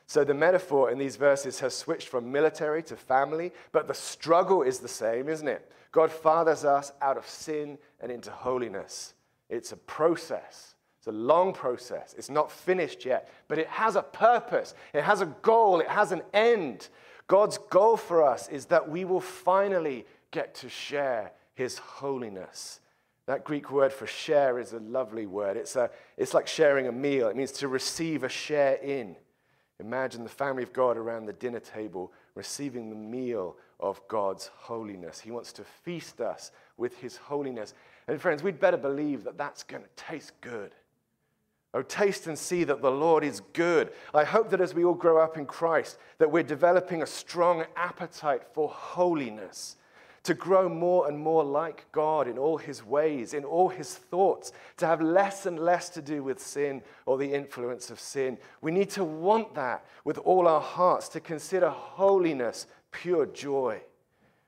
So 0.06 0.24
the 0.24 0.34
metaphor 0.34 0.90
in 0.90 0.98
these 0.98 1.18
verses 1.18 1.60
has 1.60 1.76
switched 1.76 2.08
from 2.08 2.32
military 2.32 2.82
to 2.84 2.96
family, 2.96 3.52
but 3.72 3.88
the 3.88 3.94
struggle 3.94 4.64
is 4.64 4.80
the 4.80 4.88
same, 4.88 5.30
isn't 5.30 5.48
it? 5.48 5.72
God 5.92 6.12
fathers 6.12 6.66
us 6.66 6.92
out 7.02 7.18
of 7.18 7.28
sin 7.28 7.78
and 8.00 8.12
into 8.12 8.32
holiness. 8.32 9.14
It's 9.50 9.72
a 9.72 9.78
process. 9.78 10.76
It's 10.98 11.08
a 11.08 11.12
long 11.12 11.54
process. 11.54 12.16
It's 12.18 12.30
not 12.30 12.52
finished 12.52 13.06
yet, 13.06 13.30
but 13.48 13.58
it 13.60 13.68
has 13.68 13.96
a 13.96 14.02
purpose. 14.02 14.74
It 14.94 15.04
has 15.04 15.22
a 15.22 15.28
goal. 15.28 15.80
It 15.80 15.88
has 15.88 16.12
an 16.12 16.24
end. 16.34 16.90
God's 17.28 17.58
goal 17.58 17.96
for 17.96 18.24
us 18.24 18.50
is 18.50 18.66
that 18.66 18.90
we 18.90 19.06
will 19.06 19.22
finally 19.22 20.06
get 20.32 20.56
to 20.56 20.70
share 20.70 21.32
his 21.54 21.78
holiness. 21.78 22.80
That 23.30 23.44
Greek 23.44 23.70
word 23.70 23.94
for 23.94 24.08
share 24.08 24.58
is 24.58 24.74
a 24.74 24.80
lovely 24.80 25.28
word. 25.28 25.56
It's, 25.56 25.76
a, 25.76 25.92
it's 26.18 26.34
like 26.34 26.48
sharing 26.48 26.88
a 26.88 26.92
meal, 26.92 27.28
it 27.28 27.36
means 27.36 27.52
to 27.52 27.68
receive 27.68 28.24
a 28.24 28.30
share 28.30 28.74
in. 28.78 29.16
Imagine 29.80 30.24
the 30.24 30.32
family 30.32 30.64
of 30.64 30.74
God 30.74 30.98
around 30.98 31.28
the 31.28 31.34
dinner 31.34 31.60
table 31.60 32.12
receiving 32.34 32.90
the 32.90 32.96
meal 32.96 33.56
of 33.80 34.02
God's 34.08 34.50
holiness. 34.56 35.20
He 35.20 35.30
wants 35.30 35.54
to 35.54 35.64
feast 35.64 36.22
us 36.22 36.50
with 36.76 36.98
his 36.98 37.18
holiness. 37.18 37.76
And 38.08 38.20
friends, 38.20 38.42
we'd 38.42 38.60
better 38.60 38.78
believe 38.78 39.24
that 39.26 39.38
that's 39.38 39.62
going 39.62 39.84
to 39.84 39.90
taste 39.96 40.32
good. 40.42 40.74
Oh, 41.76 41.84
taste 41.84 42.26
and 42.26 42.36
see 42.36 42.64
that 42.64 42.82
the 42.82 42.90
Lord 42.90 43.24
is 43.24 43.42
good. 43.54 43.92
I 44.12 44.24
hope 44.24 44.50
that 44.50 44.60
as 44.60 44.74
we 44.74 44.84
all 44.84 44.96
grow 44.96 45.24
up 45.24 45.38
in 45.38 45.46
Christ, 45.46 46.00
that 46.18 46.32
we're 46.32 46.42
developing 46.42 47.04
a 47.04 47.06
strong 47.06 47.64
appetite 47.76 48.42
for 48.56 48.70
holiness 48.70 49.76
to 50.24 50.34
grow 50.34 50.70
more 50.70 51.08
and 51.08 51.18
more 51.18 51.44
like 51.44 51.86
God 51.92 52.28
in 52.28 52.38
all 52.38 52.58
his 52.58 52.84
ways, 52.84 53.34
in 53.34 53.44
all 53.44 53.70
his 53.70 53.96
thoughts, 53.96 54.52
to 54.78 54.86
have 54.86 55.02
less 55.02 55.46
and 55.46 55.60
less 55.60 55.90
to 55.90 56.02
do 56.02 56.24
with 56.24 56.42
sin 56.42 56.82
or 57.06 57.18
the 57.18 57.34
influence 57.34 57.90
of 57.90 58.00
sin. 58.00 58.38
We 58.62 58.72
need 58.72 58.90
to 58.92 59.04
want 59.04 59.56
that 59.56 59.86
with 60.04 60.18
all 60.20 60.48
our 60.48 60.62
hearts, 60.62 61.10
to 61.10 61.20
consider 61.20 61.70
holiness 61.70 62.68
pure 62.92 63.26
joy. 63.26 63.82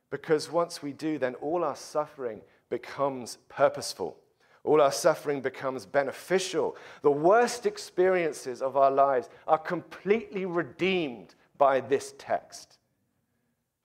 Because 0.09 0.51
once 0.51 0.83
we 0.83 0.91
do, 0.91 1.17
then 1.17 1.35
all 1.35 1.63
our 1.63 1.75
suffering 1.75 2.41
becomes 2.69 3.37
purposeful. 3.49 4.17
All 4.63 4.81
our 4.81 4.91
suffering 4.91 5.41
becomes 5.41 5.85
beneficial. 5.85 6.75
The 7.01 7.11
worst 7.11 7.65
experiences 7.65 8.61
of 8.61 8.77
our 8.77 8.91
lives 8.91 9.29
are 9.47 9.57
completely 9.57 10.45
redeemed 10.45 11.33
by 11.57 11.79
this 11.79 12.13
text. 12.17 12.77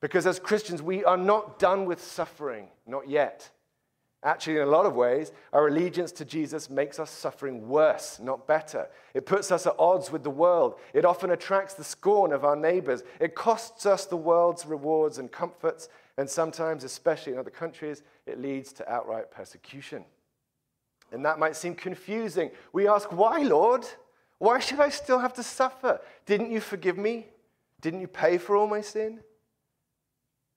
Because 0.06 0.24
as 0.24 0.38
Christians, 0.38 0.80
we 0.80 1.04
are 1.04 1.16
not 1.16 1.58
done 1.58 1.84
with 1.84 2.00
suffering, 2.00 2.68
not 2.86 3.08
yet. 3.08 3.50
Actually, 4.22 4.58
in 4.58 4.62
a 4.62 4.66
lot 4.66 4.86
of 4.86 4.94
ways, 4.94 5.32
our 5.52 5.66
allegiance 5.66 6.12
to 6.12 6.24
Jesus 6.24 6.70
makes 6.70 7.00
us 7.00 7.10
suffering 7.10 7.68
worse, 7.68 8.20
not 8.22 8.46
better. 8.46 8.86
It 9.14 9.26
puts 9.26 9.50
us 9.50 9.66
at 9.66 9.74
odds 9.80 10.12
with 10.12 10.22
the 10.22 10.30
world. 10.30 10.76
It 10.94 11.04
often 11.04 11.32
attracts 11.32 11.74
the 11.74 11.82
scorn 11.82 12.32
of 12.32 12.44
our 12.44 12.54
neighbors. 12.54 13.02
It 13.18 13.34
costs 13.34 13.84
us 13.84 14.06
the 14.06 14.16
world's 14.16 14.64
rewards 14.64 15.18
and 15.18 15.28
comforts. 15.32 15.88
And 16.16 16.30
sometimes, 16.30 16.84
especially 16.84 17.32
in 17.32 17.40
other 17.40 17.50
countries, 17.50 18.04
it 18.26 18.40
leads 18.40 18.72
to 18.74 18.88
outright 18.88 19.32
persecution. 19.32 20.04
And 21.10 21.24
that 21.24 21.40
might 21.40 21.56
seem 21.56 21.74
confusing. 21.74 22.52
We 22.72 22.86
ask, 22.86 23.10
Why, 23.10 23.38
Lord? 23.38 23.84
Why 24.38 24.60
should 24.60 24.78
I 24.78 24.90
still 24.90 25.18
have 25.18 25.32
to 25.32 25.42
suffer? 25.42 26.00
Didn't 26.26 26.52
you 26.52 26.60
forgive 26.60 26.96
me? 26.96 27.26
Didn't 27.80 28.02
you 28.02 28.06
pay 28.06 28.38
for 28.38 28.54
all 28.54 28.68
my 28.68 28.82
sin? 28.82 29.18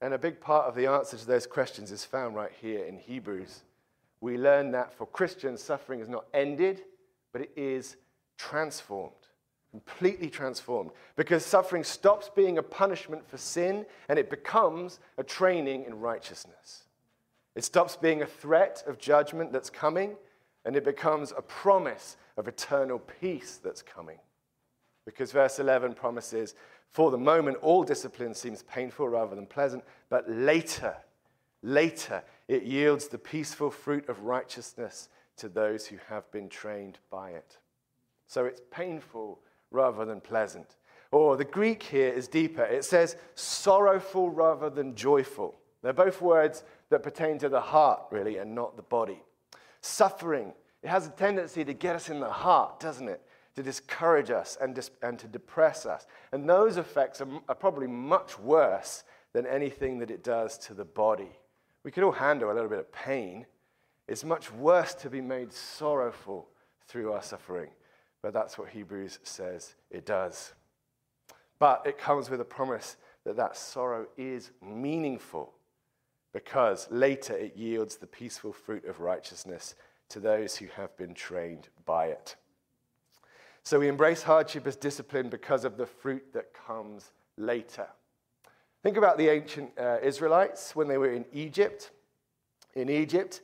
And 0.01 0.13
a 0.13 0.17
big 0.17 0.39
part 0.39 0.65
of 0.65 0.75
the 0.75 0.87
answer 0.87 1.17
to 1.17 1.25
those 1.25 1.45
questions 1.45 1.91
is 1.91 2.05
found 2.05 2.35
right 2.35 2.51
here 2.61 2.85
in 2.85 2.97
Hebrews. 2.97 3.63
We 4.21 4.37
learn 4.37 4.71
that 4.71 4.93
for 4.93 5.05
Christians, 5.05 5.61
suffering 5.61 5.99
is 5.99 6.09
not 6.09 6.25
ended, 6.33 6.83
but 7.31 7.41
it 7.41 7.51
is 7.55 7.97
transformed, 8.37 9.13
completely 9.71 10.29
transformed. 10.29 10.91
Because 11.15 11.45
suffering 11.45 11.83
stops 11.83 12.29
being 12.33 12.57
a 12.57 12.63
punishment 12.63 13.27
for 13.29 13.37
sin 13.37 13.85
and 14.07 14.17
it 14.17 14.29
becomes 14.29 14.99
a 15.17 15.23
training 15.23 15.85
in 15.85 15.99
righteousness. 15.99 16.83
It 17.55 17.63
stops 17.63 17.97
being 17.97 18.21
a 18.21 18.27
threat 18.27 18.83
of 18.87 18.99
judgment 18.99 19.51
that's 19.51 19.69
coming 19.69 20.15
and 20.65 20.75
it 20.75 20.85
becomes 20.85 21.33
a 21.35 21.41
promise 21.41 22.15
of 22.37 22.47
eternal 22.47 22.99
peace 22.99 23.59
that's 23.61 23.81
coming. 23.81 24.19
Because 25.05 25.31
verse 25.31 25.59
11 25.59 25.93
promises 25.93 26.55
for 26.91 27.11
the 27.11 27.17
moment, 27.17 27.57
all 27.61 27.83
discipline 27.83 28.33
seems 28.33 28.63
painful 28.63 29.07
rather 29.07 29.35
than 29.35 29.45
pleasant, 29.45 29.83
but 30.09 30.29
later, 30.29 30.95
later, 31.61 32.23
it 32.47 32.63
yields 32.63 33.07
the 33.07 33.17
peaceful 33.17 33.69
fruit 33.69 34.09
of 34.09 34.23
righteousness 34.23 35.09
to 35.37 35.49
those 35.49 35.85
who 35.85 35.97
have 36.07 36.29
been 36.31 36.49
trained 36.49 36.97
by 37.11 37.31
it. 37.31 37.57
So 38.27 38.45
it's 38.45 38.61
painful 38.71 39.39
rather 39.71 40.03
than 40.03 40.19
pleasant. 40.19 40.77
Or 41.11 41.37
the 41.37 41.45
Greek 41.45 41.83
here 41.83 42.11
is 42.11 42.27
deeper. 42.27 42.63
It 42.63 42.85
says 42.85 43.15
sorrowful 43.35 44.29
rather 44.29 44.69
than 44.69 44.95
joyful. 44.95 45.59
They're 45.81 45.93
both 45.93 46.21
words 46.21 46.63
that 46.89 47.03
pertain 47.03 47.37
to 47.39 47.49
the 47.49 47.61
heart, 47.61 48.01
really, 48.11 48.37
and 48.37 48.53
not 48.53 48.75
the 48.75 48.83
body. 48.83 49.23
Suffering, 49.81 50.53
it 50.83 50.89
has 50.89 51.07
a 51.07 51.11
tendency 51.11 51.63
to 51.63 51.73
get 51.73 51.95
us 51.95 52.09
in 52.09 52.19
the 52.19 52.29
heart, 52.29 52.79
doesn't 52.79 53.07
it? 53.07 53.21
To 53.59 53.63
discourage 53.63 54.31
us 54.31 54.57
and, 54.61 54.73
dis- 54.73 54.91
and 55.01 55.19
to 55.19 55.27
depress 55.27 55.85
us. 55.85 56.07
And 56.31 56.49
those 56.49 56.77
effects 56.77 57.19
are, 57.19 57.27
are 57.49 57.55
probably 57.55 57.87
much 57.87 58.39
worse 58.39 59.03
than 59.33 59.45
anything 59.45 59.99
that 59.99 60.09
it 60.09 60.23
does 60.23 60.57
to 60.59 60.73
the 60.73 60.85
body. 60.85 61.31
We 61.83 61.91
can 61.91 62.05
all 62.05 62.13
handle 62.13 62.49
a 62.49 62.53
little 62.53 62.69
bit 62.69 62.79
of 62.79 62.89
pain. 62.93 63.45
It's 64.07 64.23
much 64.23 64.49
worse 64.53 64.93
to 64.95 65.09
be 65.09 65.19
made 65.19 65.51
sorrowful 65.51 66.47
through 66.87 67.11
our 67.11 67.21
suffering. 67.21 67.69
But 68.21 68.31
that's 68.31 68.57
what 68.57 68.69
Hebrews 68.69 69.19
says 69.23 69.75
it 69.91 70.05
does. 70.05 70.53
But 71.59 71.83
it 71.85 71.97
comes 71.97 72.29
with 72.29 72.39
a 72.39 72.45
promise 72.45 72.95
that 73.25 73.35
that 73.35 73.57
sorrow 73.57 74.07
is 74.15 74.51
meaningful 74.65 75.51
because 76.31 76.87
later 76.89 77.35
it 77.35 77.57
yields 77.57 77.97
the 77.97 78.07
peaceful 78.07 78.53
fruit 78.53 78.85
of 78.85 79.01
righteousness 79.01 79.75
to 80.07 80.21
those 80.21 80.55
who 80.55 80.67
have 80.77 80.95
been 80.95 81.13
trained 81.13 81.67
by 81.85 82.05
it. 82.05 82.37
So 83.69 83.77
we 83.77 83.87
embrace 83.87 84.23
hardship 84.23 84.65
as 84.65 84.75
discipline 84.75 85.29
because 85.29 85.63
of 85.63 85.77
the 85.77 85.85
fruit 85.85 86.33
that 86.33 86.55
comes 86.55 87.11
later. 87.37 87.85
Think 88.81 88.97
about 88.97 89.19
the 89.19 89.29
ancient 89.29 89.69
uh, 89.77 89.97
Israelites 90.01 90.75
when 90.75 90.87
they 90.87 90.97
were 90.97 91.13
in 91.13 91.23
Egypt. 91.31 91.91
In 92.73 92.89
Egypt, 92.89 93.41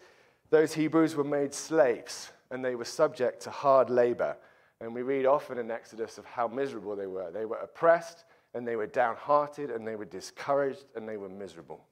those 0.49 0.73
Hebrews 0.73 1.15
were 1.15 1.23
made 1.23 1.53
slaves 1.53 2.31
and 2.49 2.65
they 2.65 2.73
were 2.73 2.85
subject 2.85 3.41
to 3.41 3.51
hard 3.51 3.91
labor. 3.91 4.35
And 4.81 4.95
we 4.95 5.03
read 5.03 5.27
often 5.27 5.59
in 5.59 5.69
Exodus 5.69 6.17
of 6.17 6.25
how 6.25 6.47
miserable 6.47 6.95
they 6.95 7.05
were. 7.05 7.29
They 7.29 7.45
were 7.45 7.57
oppressed 7.57 8.25
and 8.55 8.67
they 8.67 8.77
were 8.77 8.87
downhearted 8.87 9.69
and 9.69 9.87
they 9.87 9.95
were 9.95 10.05
discouraged 10.05 10.85
and 10.95 11.07
they 11.07 11.17
were 11.17 11.29
miserable. 11.29 11.85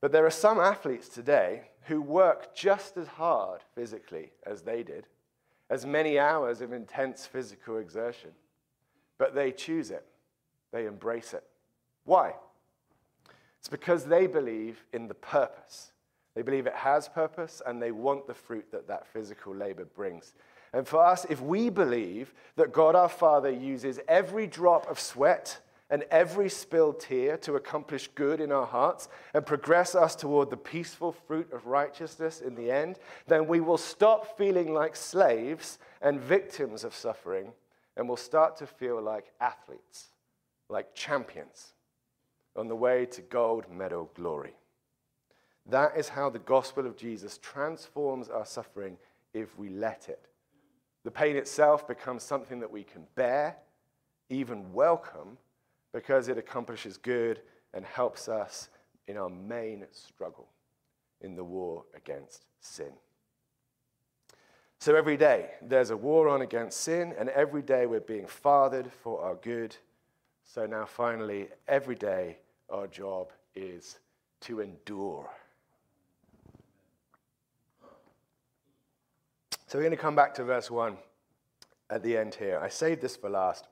But 0.00 0.10
there 0.10 0.24
are 0.24 0.30
some 0.30 0.58
athletes 0.58 1.10
today 1.10 1.68
who 1.82 2.00
work 2.00 2.54
just 2.54 2.96
as 2.96 3.08
hard 3.08 3.60
physically 3.74 4.32
as 4.46 4.62
they 4.62 4.82
did 4.82 5.06
as 5.70 5.86
many 5.86 6.18
hours 6.18 6.60
of 6.60 6.72
intense 6.72 7.26
physical 7.26 7.78
exertion. 7.78 8.30
But 9.18 9.34
they 9.34 9.52
choose 9.52 9.90
it, 9.90 10.04
they 10.72 10.86
embrace 10.86 11.34
it. 11.34 11.44
Why? 12.04 12.34
It's 13.58 13.68
because 13.68 14.04
they 14.04 14.26
believe 14.26 14.84
in 14.92 15.08
the 15.08 15.14
purpose. 15.14 15.92
They 16.34 16.42
believe 16.42 16.66
it 16.66 16.74
has 16.74 17.08
purpose 17.08 17.62
and 17.64 17.80
they 17.80 17.92
want 17.92 18.26
the 18.26 18.34
fruit 18.34 18.66
that 18.72 18.88
that 18.88 19.06
physical 19.06 19.54
labor 19.54 19.84
brings. 19.84 20.34
And 20.72 20.86
for 20.86 21.02
us, 21.04 21.24
if 21.30 21.40
we 21.40 21.70
believe 21.70 22.34
that 22.56 22.72
God 22.72 22.96
our 22.96 23.08
Father 23.08 23.50
uses 23.50 24.00
every 24.08 24.46
drop 24.46 24.90
of 24.90 24.98
sweat 24.98 25.60
and 25.94 26.02
every 26.10 26.48
spilled 26.48 26.98
tear 26.98 27.36
to 27.36 27.54
accomplish 27.54 28.08
good 28.16 28.40
in 28.40 28.50
our 28.50 28.66
hearts 28.66 29.08
and 29.32 29.46
progress 29.46 29.94
us 29.94 30.16
toward 30.16 30.50
the 30.50 30.56
peaceful 30.56 31.12
fruit 31.12 31.52
of 31.52 31.68
righteousness 31.68 32.40
in 32.40 32.56
the 32.56 32.68
end, 32.68 32.98
then 33.28 33.46
we 33.46 33.60
will 33.60 33.78
stop 33.78 34.36
feeling 34.36 34.74
like 34.74 34.96
slaves 34.96 35.78
and 36.02 36.18
victims 36.20 36.82
of 36.82 36.96
suffering 36.96 37.52
and 37.96 38.08
will 38.08 38.16
start 38.16 38.56
to 38.56 38.66
feel 38.66 39.00
like 39.00 39.30
athletes, 39.40 40.08
like 40.68 40.96
champions 40.96 41.74
on 42.56 42.66
the 42.66 42.74
way 42.74 43.06
to 43.06 43.20
gold 43.20 43.70
medal 43.70 44.10
glory. 44.16 44.56
That 45.64 45.96
is 45.96 46.08
how 46.08 46.28
the 46.28 46.40
gospel 46.40 46.88
of 46.88 46.96
Jesus 46.96 47.38
transforms 47.38 48.28
our 48.28 48.46
suffering 48.46 48.98
if 49.32 49.56
we 49.56 49.68
let 49.68 50.08
it. 50.08 50.26
The 51.04 51.12
pain 51.12 51.36
itself 51.36 51.86
becomes 51.86 52.24
something 52.24 52.58
that 52.58 52.72
we 52.72 52.82
can 52.82 53.04
bear, 53.14 53.58
even 54.28 54.72
welcome, 54.72 55.38
because 55.94 56.26
it 56.28 56.36
accomplishes 56.36 56.96
good 56.96 57.40
and 57.72 57.86
helps 57.86 58.28
us 58.28 58.68
in 59.06 59.16
our 59.16 59.30
main 59.30 59.86
struggle 59.92 60.48
in 61.20 61.36
the 61.36 61.44
war 61.44 61.84
against 61.94 62.44
sin. 62.60 62.90
So 64.80 64.96
every 64.96 65.16
day 65.16 65.52
there's 65.62 65.90
a 65.90 65.96
war 65.96 66.28
on 66.28 66.42
against 66.42 66.80
sin, 66.80 67.14
and 67.16 67.28
every 67.30 67.62
day 67.62 67.86
we're 67.86 68.00
being 68.00 68.26
fathered 68.26 68.90
for 69.02 69.22
our 69.22 69.36
good. 69.36 69.76
So 70.42 70.66
now, 70.66 70.84
finally, 70.84 71.48
every 71.68 71.94
day 71.94 72.38
our 72.68 72.88
job 72.88 73.32
is 73.54 74.00
to 74.40 74.60
endure. 74.60 75.30
So 79.68 79.78
we're 79.78 79.84
going 79.84 79.90
to 79.92 79.96
come 79.96 80.16
back 80.16 80.34
to 80.34 80.44
verse 80.44 80.70
1 80.70 80.96
at 81.88 82.02
the 82.02 82.16
end 82.18 82.34
here. 82.34 82.58
I 82.60 82.68
saved 82.68 83.00
this 83.00 83.16
for 83.16 83.30
last, 83.30 83.68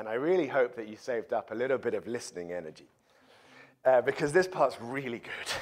and 0.00 0.08
I 0.08 0.14
really 0.14 0.46
hope 0.46 0.76
that 0.76 0.88
you 0.88 0.96
saved 0.96 1.34
up 1.34 1.50
a 1.50 1.54
little 1.54 1.76
bit 1.76 1.92
of 1.92 2.06
listening 2.06 2.52
energy 2.52 2.88
uh, 3.84 4.00
because 4.00 4.32
this 4.32 4.48
part's 4.48 4.80
really 4.80 5.18
good. 5.18 5.52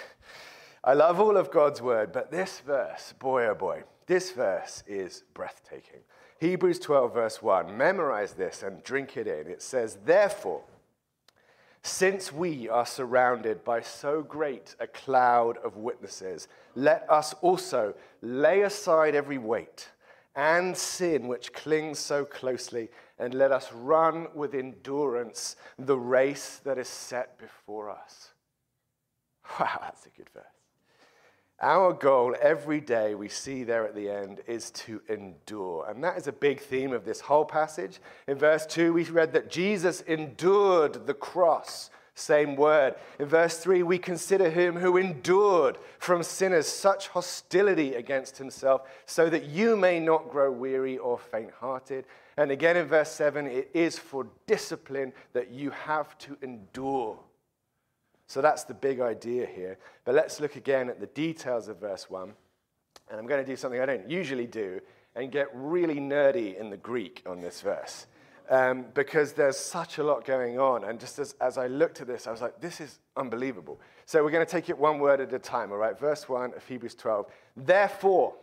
I 0.85 0.93
love 0.93 1.19
all 1.19 1.37
of 1.37 1.51
God's 1.51 1.83
word, 1.83 2.13
but 2.13 2.31
this 2.31 2.61
verse, 2.61 3.15
boy 3.19 3.49
oh 3.49 3.57
boy, 3.57 3.83
this 4.07 4.31
verse 4.31 4.85
is 4.87 5.25
breathtaking. 5.35 6.03
Hebrews 6.39 6.79
12, 6.79 7.15
verse 7.15 7.43
1. 7.43 7.77
Memorize 7.77 8.35
this 8.35 8.63
and 8.63 8.81
drink 8.85 9.17
it 9.17 9.27
in. 9.27 9.49
It 9.49 9.61
says, 9.61 9.99
Therefore, 10.05 10.63
since 11.83 12.33
we 12.33 12.69
are 12.69 12.87
surrounded 12.87 13.65
by 13.65 13.81
so 13.81 14.23
great 14.23 14.77
a 14.79 14.87
cloud 14.87 15.57
of 15.65 15.79
witnesses, 15.79 16.47
let 16.77 17.05
us 17.11 17.35
also 17.41 17.93
lay 18.23 18.63
aside 18.63 19.17
every 19.17 19.39
weight 19.39 19.89
and 20.39 20.77
sin 20.77 21.27
which 21.27 21.53
clings 21.53 21.99
so 21.99 22.25
closely, 22.25 22.89
and 23.19 23.35
let 23.35 23.51
us 23.51 23.73
run 23.73 24.29
with 24.35 24.55
endurance 24.55 25.57
the 25.77 25.99
race 25.99 26.61
that 26.63 26.79
is 26.79 26.89
set 26.89 27.37
before 27.39 27.91
us. 27.91 28.31
Wow, 29.59 29.79
that's 29.81 30.05
a 30.05 30.11
good 30.11 30.29
verse. 30.35 30.45
Our 31.61 31.95
goal 31.95 32.37
every 32.41 32.81
day 32.81 33.15
we 33.15 33.29
see 33.29 33.65
there 33.65 33.85
at 33.85 33.95
the 33.95 34.11
end 34.11 34.43
is 34.47 34.71
to 34.73 35.01
endure. 35.09 35.89
And 35.89 36.05
that 36.05 36.19
is 36.19 36.29
a 36.29 36.33
big 36.33 36.61
theme 36.61 36.93
of 36.93 37.05
this 37.05 37.21
whole 37.21 37.47
passage. 37.47 37.99
In 38.29 38.37
verse 38.37 38.67
2, 38.67 38.93
we 38.93 39.05
read 39.05 39.33
that 39.33 39.51
Jesus 39.51 40.03
endured 40.03 41.07
the 41.07 41.15
cross. 41.15 41.91
Same 42.19 42.57
word. 42.57 42.97
In 43.21 43.27
verse 43.27 43.59
3, 43.59 43.85
we 43.85 43.97
consider 43.99 44.51
him 44.51 44.77
who 44.77 44.97
endured 44.97 45.79
from 45.99 46.25
sinners 46.25 46.67
such 46.67 47.09
hostility 47.09 47.95
against 47.95 48.39
himself, 48.39 48.83
so 49.07 49.31
that 49.31 49.45
you 49.45 49.77
may 49.77 50.01
not 50.01 50.29
grow 50.29 50.51
weary 50.51 50.99
or 50.99 51.19
faint 51.19 51.53
hearted. 51.61 52.07
And 52.37 52.51
again 52.51 52.77
in 52.77 52.87
verse 52.87 53.11
7, 53.13 53.47
it 53.47 53.71
is 53.73 53.99
for 53.99 54.27
discipline 54.47 55.13
that 55.33 55.53
you 55.53 55.71
have 55.71 56.19
to 56.19 56.37
endure. 56.43 57.19
So 58.27 58.43
that's 58.43 58.65
the 58.65 58.75
big 58.75 59.01
idea 59.01 59.47
here. 59.47 59.79
But 60.05 60.17
let's 60.17 60.41
look 60.41 60.57
again 60.57 60.91
at 60.91 60.99
the 60.99 61.07
details 61.07 61.69
of 61.69 61.79
verse 61.79 62.11
1. 62.11 62.33
And 63.11 63.21
I'm 63.21 63.27
going 63.27 63.45
to 63.45 63.51
do 63.51 63.57
something 63.57 63.81
I 63.81 63.87
don't 63.87 64.11
usually 64.11 64.47
do 64.47 64.81
and 65.15 65.31
get 65.31 65.49
really 65.55 66.01
nerdy 66.01 66.59
in 66.59 66.71
the 66.71 66.77
Greek 66.77 67.23
on 67.27 67.41
this 67.41 67.61
verse. 67.61 68.07
Um, 68.51 68.87
because 68.95 69.35
there's 69.35 69.59
such 69.59 69.99
a 69.99 70.03
lot 70.03 70.25
going 70.25 70.59
on. 70.59 70.85
And 70.85 70.99
just 70.99 71.19
as, 71.19 71.35
as 71.39 71.59
I 71.59 71.67
looked 71.67 72.01
at 72.01 72.07
this, 72.07 72.27
I 72.27 72.31
was 72.31 72.41
like, 72.41 72.63
this 72.63 72.81
is 72.81 72.99
unbelievable. 73.15 73.79
So 74.07 74.25
we're 74.25 74.31
going 74.31 74.47
to 74.47 74.51
take 74.51 74.71
it 74.71 74.79
one 74.79 74.99
word 75.01 75.21
at 75.21 75.35
a 75.35 75.39
time, 75.39 75.71
all 75.71 75.77
right? 75.77 75.99
Verse 75.99 76.31
1 76.31 76.55
of 76.55 76.67
Hebrews 76.67 76.95
12. 76.95 77.27
Therefore, 77.59 78.35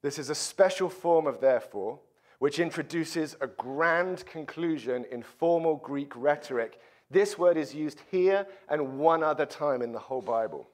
this 0.00 0.16
is 0.16 0.30
a 0.30 0.34
special 0.34 0.88
form 0.88 1.26
of 1.26 1.40
therefore, 1.40 1.98
which 2.38 2.60
introduces 2.60 3.36
a 3.40 3.48
grand 3.48 4.24
conclusion 4.26 5.06
in 5.10 5.24
formal 5.24 5.74
Greek 5.78 6.12
rhetoric 6.14 6.78
this 7.10 7.38
word 7.38 7.56
is 7.56 7.74
used 7.74 8.00
here 8.10 8.46
and 8.68 8.98
one 8.98 9.22
other 9.22 9.46
time 9.46 9.82
in 9.82 9.92
the 9.92 9.98
whole 9.98 10.22
Bible. 10.22 10.68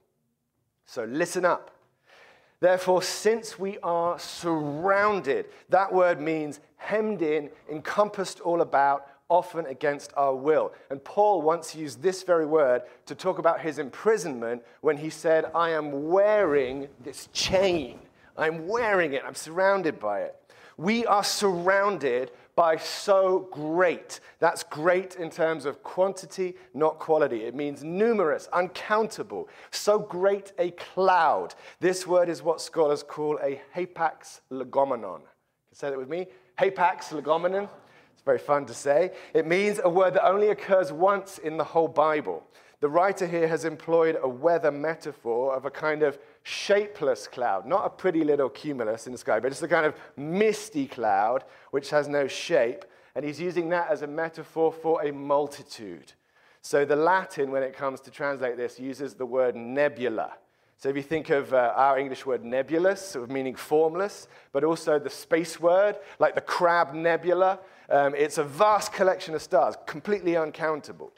So 0.86 1.04
listen 1.04 1.44
up. 1.44 1.70
Therefore, 2.60 3.02
since 3.02 3.58
we 3.58 3.78
are 3.82 4.18
surrounded, 4.18 5.46
that 5.70 5.92
word 5.92 6.20
means 6.20 6.60
hemmed 6.76 7.22
in, 7.22 7.50
encompassed 7.70 8.40
all 8.40 8.60
about, 8.60 9.06
often 9.30 9.64
against 9.66 10.12
our 10.16 10.34
will. 10.34 10.72
And 10.90 11.02
Paul 11.02 11.40
once 11.40 11.74
used 11.74 12.02
this 12.02 12.22
very 12.22 12.44
word 12.44 12.82
to 13.06 13.14
talk 13.14 13.38
about 13.38 13.60
his 13.60 13.78
imprisonment 13.78 14.62
when 14.82 14.98
he 14.98 15.08
said, 15.08 15.50
I 15.54 15.70
am 15.70 16.08
wearing 16.08 16.88
this 17.02 17.28
chain. 17.32 18.00
I'm 18.36 18.66
wearing 18.68 19.14
it. 19.14 19.22
I'm 19.24 19.34
surrounded 19.34 19.98
by 19.98 20.22
it. 20.22 20.36
We 20.76 21.06
are 21.06 21.24
surrounded 21.24 22.30
by 22.56 22.76
so 22.76 23.48
great. 23.50 24.20
That's 24.38 24.62
great 24.62 25.16
in 25.16 25.30
terms 25.30 25.64
of 25.64 25.82
quantity, 25.82 26.56
not 26.74 26.98
quality. 26.98 27.44
It 27.44 27.54
means 27.54 27.82
numerous, 27.82 28.48
uncountable, 28.52 29.48
so 29.70 29.98
great 29.98 30.52
a 30.58 30.70
cloud. 30.72 31.54
This 31.80 32.06
word 32.06 32.28
is 32.28 32.42
what 32.42 32.60
scholars 32.60 33.02
call 33.02 33.38
a 33.42 33.60
hapax 33.74 34.40
legomenon. 34.50 35.22
Say 35.72 35.90
that 35.90 35.98
with 35.98 36.08
me? 36.08 36.26
Hapax 36.58 37.08
legomenon. 37.08 37.68
It's 38.12 38.22
very 38.22 38.38
fun 38.38 38.66
to 38.66 38.74
say. 38.74 39.12
It 39.32 39.46
means 39.46 39.80
a 39.82 39.88
word 39.88 40.14
that 40.14 40.26
only 40.26 40.48
occurs 40.48 40.92
once 40.92 41.38
in 41.38 41.56
the 41.56 41.64
whole 41.64 41.88
Bible. 41.88 42.42
The 42.80 42.88
writer 42.88 43.26
here 43.26 43.46
has 43.46 43.66
employed 43.66 44.18
a 44.22 44.28
weather 44.28 44.70
metaphor 44.70 45.54
of 45.54 45.66
a 45.66 45.70
kind 45.70 46.02
of 46.02 46.18
shapeless 46.44 47.26
cloud, 47.26 47.66
not 47.66 47.84
a 47.84 47.90
pretty 47.90 48.24
little 48.24 48.48
cumulus 48.48 49.06
in 49.06 49.12
the 49.12 49.18
sky, 49.18 49.38
but 49.38 49.52
it's 49.52 49.62
a 49.62 49.68
kind 49.68 49.84
of 49.84 49.94
misty 50.16 50.86
cloud 50.86 51.44
which 51.72 51.90
has 51.90 52.08
no 52.08 52.26
shape. 52.26 52.86
And 53.14 53.22
he's 53.22 53.38
using 53.38 53.68
that 53.68 53.90
as 53.90 54.00
a 54.00 54.06
metaphor 54.06 54.72
for 54.72 55.02
a 55.02 55.12
multitude. 55.12 56.14
So 56.62 56.86
the 56.86 56.96
Latin, 56.96 57.50
when 57.50 57.62
it 57.62 57.76
comes 57.76 58.00
to 58.02 58.10
translate 58.10 58.56
this, 58.56 58.80
uses 58.80 59.12
the 59.12 59.26
word 59.26 59.56
nebula. 59.56 60.32
So 60.78 60.88
if 60.88 60.96
you 60.96 61.02
think 61.02 61.28
of 61.28 61.52
uh, 61.52 61.74
our 61.76 61.98
English 61.98 62.24
word 62.24 62.42
nebulous, 62.42 63.02
sort 63.02 63.24
of 63.24 63.30
meaning 63.30 63.54
formless, 63.54 64.26
but 64.52 64.64
also 64.64 64.98
the 64.98 65.10
space 65.10 65.60
word, 65.60 65.96
like 66.18 66.34
the 66.34 66.40
Crab 66.40 66.94
Nebula, 66.94 67.58
um, 67.90 68.14
it's 68.14 68.38
a 68.38 68.44
vast 68.44 68.90
collection 68.90 69.34
of 69.34 69.42
stars, 69.42 69.74
completely 69.84 70.38
uncountable. 70.38 71.12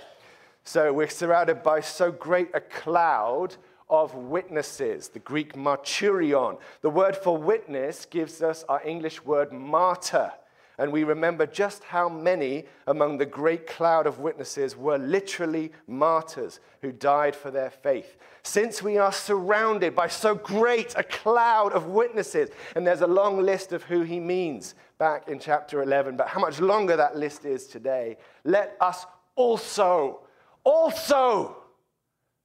So 0.64 0.92
we're 0.92 1.08
surrounded 1.08 1.62
by 1.62 1.80
so 1.80 2.12
great 2.12 2.50
a 2.54 2.60
cloud 2.60 3.56
of 3.90 4.14
witnesses, 4.14 5.08
the 5.08 5.18
Greek 5.18 5.54
marturion. 5.54 6.58
The 6.80 6.90
word 6.90 7.16
for 7.16 7.36
witness 7.36 8.06
gives 8.06 8.42
us 8.42 8.64
our 8.68 8.80
English 8.84 9.24
word 9.24 9.52
martyr. 9.52 10.32
And 10.78 10.90
we 10.90 11.04
remember 11.04 11.46
just 11.46 11.84
how 11.84 12.08
many 12.08 12.64
among 12.86 13.18
the 13.18 13.26
great 13.26 13.66
cloud 13.66 14.06
of 14.06 14.20
witnesses 14.20 14.76
were 14.76 14.96
literally 14.98 15.70
martyrs 15.86 16.60
who 16.80 16.92
died 16.92 17.36
for 17.36 17.50
their 17.50 17.70
faith. 17.70 18.16
Since 18.42 18.82
we 18.82 18.96
are 18.96 19.12
surrounded 19.12 19.94
by 19.94 20.08
so 20.08 20.34
great 20.34 20.94
a 20.96 21.04
cloud 21.04 21.72
of 21.72 21.86
witnesses, 21.86 22.50
and 22.74 22.86
there's 22.86 23.02
a 23.02 23.06
long 23.06 23.42
list 23.42 23.72
of 23.72 23.82
who 23.82 24.02
he 24.02 24.18
means 24.18 24.74
back 24.98 25.28
in 25.28 25.38
chapter 25.38 25.82
11, 25.82 26.16
but 26.16 26.28
how 26.28 26.40
much 26.40 26.60
longer 26.60 26.96
that 26.96 27.16
list 27.16 27.44
is 27.44 27.66
today, 27.66 28.16
let 28.44 28.76
us 28.80 29.04
also, 29.36 30.20
also, 30.64 31.56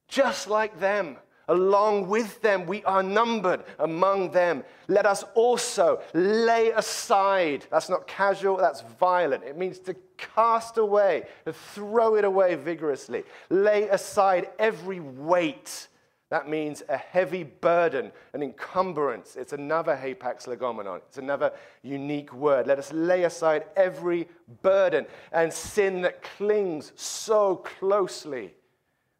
just 0.08 0.48
like 0.48 0.78
them, 0.80 1.16
along 1.48 2.08
with 2.08 2.40
them. 2.42 2.66
We 2.66 2.84
are 2.84 3.02
numbered 3.02 3.64
among 3.78 4.30
them. 4.30 4.64
Let 4.86 5.06
us 5.06 5.24
also 5.34 6.00
lay 6.14 6.70
aside. 6.70 7.66
That's 7.70 7.88
not 7.88 8.06
casual, 8.06 8.56
that's 8.56 8.82
violent. 9.00 9.44
It 9.44 9.56
means 9.56 9.78
to 9.80 9.94
cast 10.16 10.78
away, 10.78 11.24
to 11.46 11.52
throw 11.52 12.16
it 12.16 12.24
away 12.24 12.54
vigorously. 12.54 13.24
Lay 13.50 13.88
aside 13.88 14.50
every 14.58 15.00
weight. 15.00 15.88
That 16.30 16.48
means 16.48 16.82
a 16.88 16.96
heavy 16.96 17.42
burden, 17.42 18.12
an 18.34 18.42
encumbrance. 18.42 19.34
It's 19.36 19.54
another 19.54 19.96
hapax 19.96 20.46
legomenon. 20.46 20.98
It's 21.08 21.16
another 21.16 21.52
unique 21.82 22.34
word. 22.34 22.66
Let 22.66 22.78
us 22.78 22.92
lay 22.92 23.24
aside 23.24 23.64
every 23.76 24.28
burden 24.62 25.06
and 25.32 25.50
sin 25.50 26.02
that 26.02 26.22
clings 26.22 26.92
so 26.96 27.56
closely. 27.56 28.54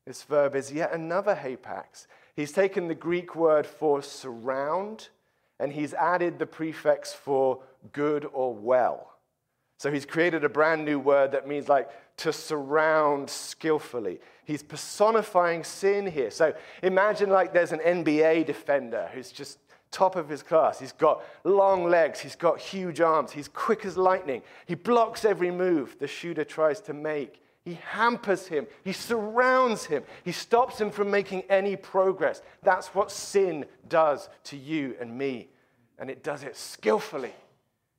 This 0.06 0.22
verb 0.22 0.54
is 0.54 0.70
yet 0.70 0.92
another 0.92 1.34
hapax. 1.34 2.06
He's 2.36 2.52
taken 2.52 2.88
the 2.88 2.94
Greek 2.94 3.34
word 3.34 3.66
for 3.66 4.02
surround 4.02 5.08
and 5.58 5.72
he's 5.72 5.94
added 5.94 6.38
the 6.38 6.46
prefix 6.46 7.12
for 7.12 7.62
good 7.92 8.28
or 8.32 8.54
well. 8.54 9.17
So 9.78 9.92
he's 9.92 10.04
created 10.04 10.44
a 10.44 10.48
brand 10.48 10.84
new 10.84 10.98
word 10.98 11.32
that 11.32 11.48
means 11.48 11.68
like 11.68 11.88
to 12.18 12.32
surround 12.32 13.30
skillfully. 13.30 14.20
He's 14.44 14.62
personifying 14.62 15.62
sin 15.62 16.06
here. 16.06 16.30
So 16.30 16.52
imagine 16.82 17.30
like 17.30 17.52
there's 17.52 17.72
an 17.72 17.78
NBA 17.78 18.46
defender 18.46 19.08
who's 19.14 19.30
just 19.30 19.58
top 19.90 20.16
of 20.16 20.28
his 20.28 20.42
class. 20.42 20.80
He's 20.80 20.92
got 20.92 21.22
long 21.44 21.88
legs, 21.88 22.20
he's 22.20 22.36
got 22.36 22.58
huge 22.58 23.00
arms, 23.00 23.32
he's 23.32 23.48
quick 23.48 23.84
as 23.84 23.96
lightning. 23.96 24.42
He 24.66 24.74
blocks 24.74 25.24
every 25.24 25.50
move 25.50 25.96
the 25.98 26.08
shooter 26.08 26.44
tries 26.44 26.80
to 26.82 26.92
make. 26.92 27.42
He 27.64 27.78
hampers 27.90 28.46
him, 28.46 28.66
he 28.82 28.92
surrounds 28.92 29.84
him, 29.84 30.02
he 30.24 30.32
stops 30.32 30.80
him 30.80 30.90
from 30.90 31.10
making 31.10 31.42
any 31.50 31.76
progress. 31.76 32.42
That's 32.62 32.88
what 32.88 33.10
sin 33.10 33.66
does 33.88 34.28
to 34.44 34.56
you 34.56 34.96
and 35.00 35.16
me. 35.16 35.48
And 35.98 36.10
it 36.10 36.22
does 36.22 36.42
it 36.42 36.56
skillfully. 36.56 37.34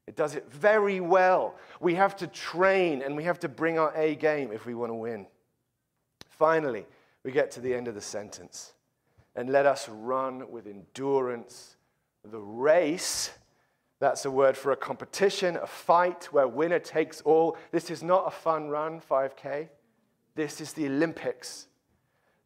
It 0.10 0.16
does 0.16 0.34
it 0.34 0.52
very 0.52 1.00
well. 1.00 1.54
We 1.80 1.94
have 1.94 2.16
to 2.16 2.26
train 2.26 3.04
and 3.04 3.16
we 3.16 3.26
have 3.26 3.40
to 3.42 3.48
bring 3.48 3.78
our 3.78 3.96
A 3.96 4.16
game 4.16 4.52
if 4.52 4.66
we 4.66 4.74
want 4.74 4.90
to 4.90 4.96
win. 4.96 5.28
Finally, 6.30 6.88
we 7.24 7.32
get 7.32 7.52
to 7.52 7.60
the 7.60 7.76
end 7.76 7.88
of 7.88 7.94
the 7.94 8.02
sentence. 8.02 8.74
And 9.36 9.52
let 9.52 9.68
us 9.68 9.88
run 9.88 10.50
with 10.50 10.66
endurance 10.66 11.76
the 12.24 12.40
race. 12.40 13.30
That's 14.00 14.26
a 14.26 14.32
word 14.32 14.58
for 14.58 14.72
a 14.72 14.76
competition, 14.76 15.58
a 15.58 15.68
fight 15.68 16.34
where 16.34 16.48
winner 16.48 16.80
takes 16.80 17.22
all. 17.22 17.56
This 17.72 17.92
is 17.92 18.02
not 18.02 18.26
a 18.26 18.32
fun 18.32 18.70
run, 18.70 19.02
5K. 19.08 19.70
This 20.34 20.60
is 20.60 20.74
the 20.74 20.88
Olympics. 20.88 21.68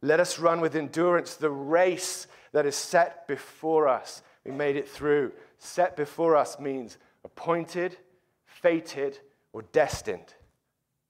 Let 0.02 0.20
us 0.20 0.38
run 0.38 0.60
with 0.60 0.76
endurance 0.76 1.36
the 1.36 1.50
race 1.50 2.28
that 2.52 2.66
is 2.66 2.76
set 2.76 3.26
before 3.26 3.88
us. 3.88 4.22
We 4.44 4.52
made 4.52 4.76
it 4.76 4.90
through. 4.90 5.32
Set 5.60 5.96
before 5.96 6.36
us 6.36 6.60
means 6.60 6.98
appointed, 7.24 7.98
fated, 8.46 9.20
or 9.52 9.62
destined. 9.62 10.34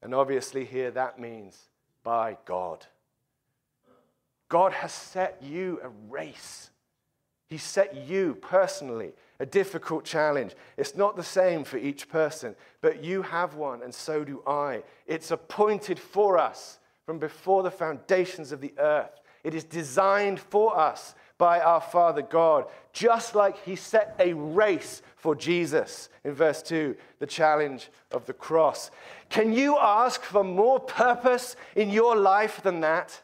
And 0.02 0.14
obviously, 0.14 0.64
here 0.64 0.90
that 0.90 1.18
means 1.18 1.58
by 2.02 2.36
God. 2.44 2.86
God 4.48 4.72
has 4.72 4.92
set 4.92 5.42
you 5.42 5.80
a 5.82 5.88
race. 6.10 6.70
He 7.48 7.58
set 7.58 7.94
you 7.94 8.36
personally 8.40 9.12
a 9.40 9.46
difficult 9.46 10.04
challenge. 10.04 10.54
It's 10.76 10.94
not 10.94 11.16
the 11.16 11.22
same 11.22 11.64
for 11.64 11.76
each 11.76 12.08
person, 12.08 12.54
but 12.80 13.02
you 13.02 13.22
have 13.22 13.54
one, 13.54 13.82
and 13.82 13.94
so 13.94 14.24
do 14.24 14.42
I. 14.46 14.82
It's 15.06 15.30
appointed 15.30 15.98
for 15.98 16.38
us 16.38 16.78
from 17.04 17.18
before 17.18 17.62
the 17.62 17.70
foundations 17.70 18.52
of 18.52 18.60
the 18.60 18.74
earth. 18.78 19.20
It 19.42 19.54
is 19.54 19.64
designed 19.64 20.40
for 20.40 20.78
us 20.78 21.14
by 21.36 21.60
our 21.60 21.80
Father 21.80 22.22
God, 22.22 22.66
just 22.92 23.34
like 23.34 23.58
He 23.64 23.76
set 23.76 24.14
a 24.18 24.32
race 24.32 25.02
for 25.24 25.34
Jesus 25.34 26.10
in 26.22 26.34
verse 26.34 26.60
2, 26.60 26.94
the 27.18 27.26
challenge 27.26 27.88
of 28.12 28.26
the 28.26 28.34
cross. 28.34 28.90
Can 29.30 29.54
you 29.54 29.78
ask 29.78 30.20
for 30.20 30.44
more 30.44 30.78
purpose 30.78 31.56
in 31.74 31.88
your 31.88 32.14
life 32.14 32.62
than 32.62 32.80
that? 32.80 33.22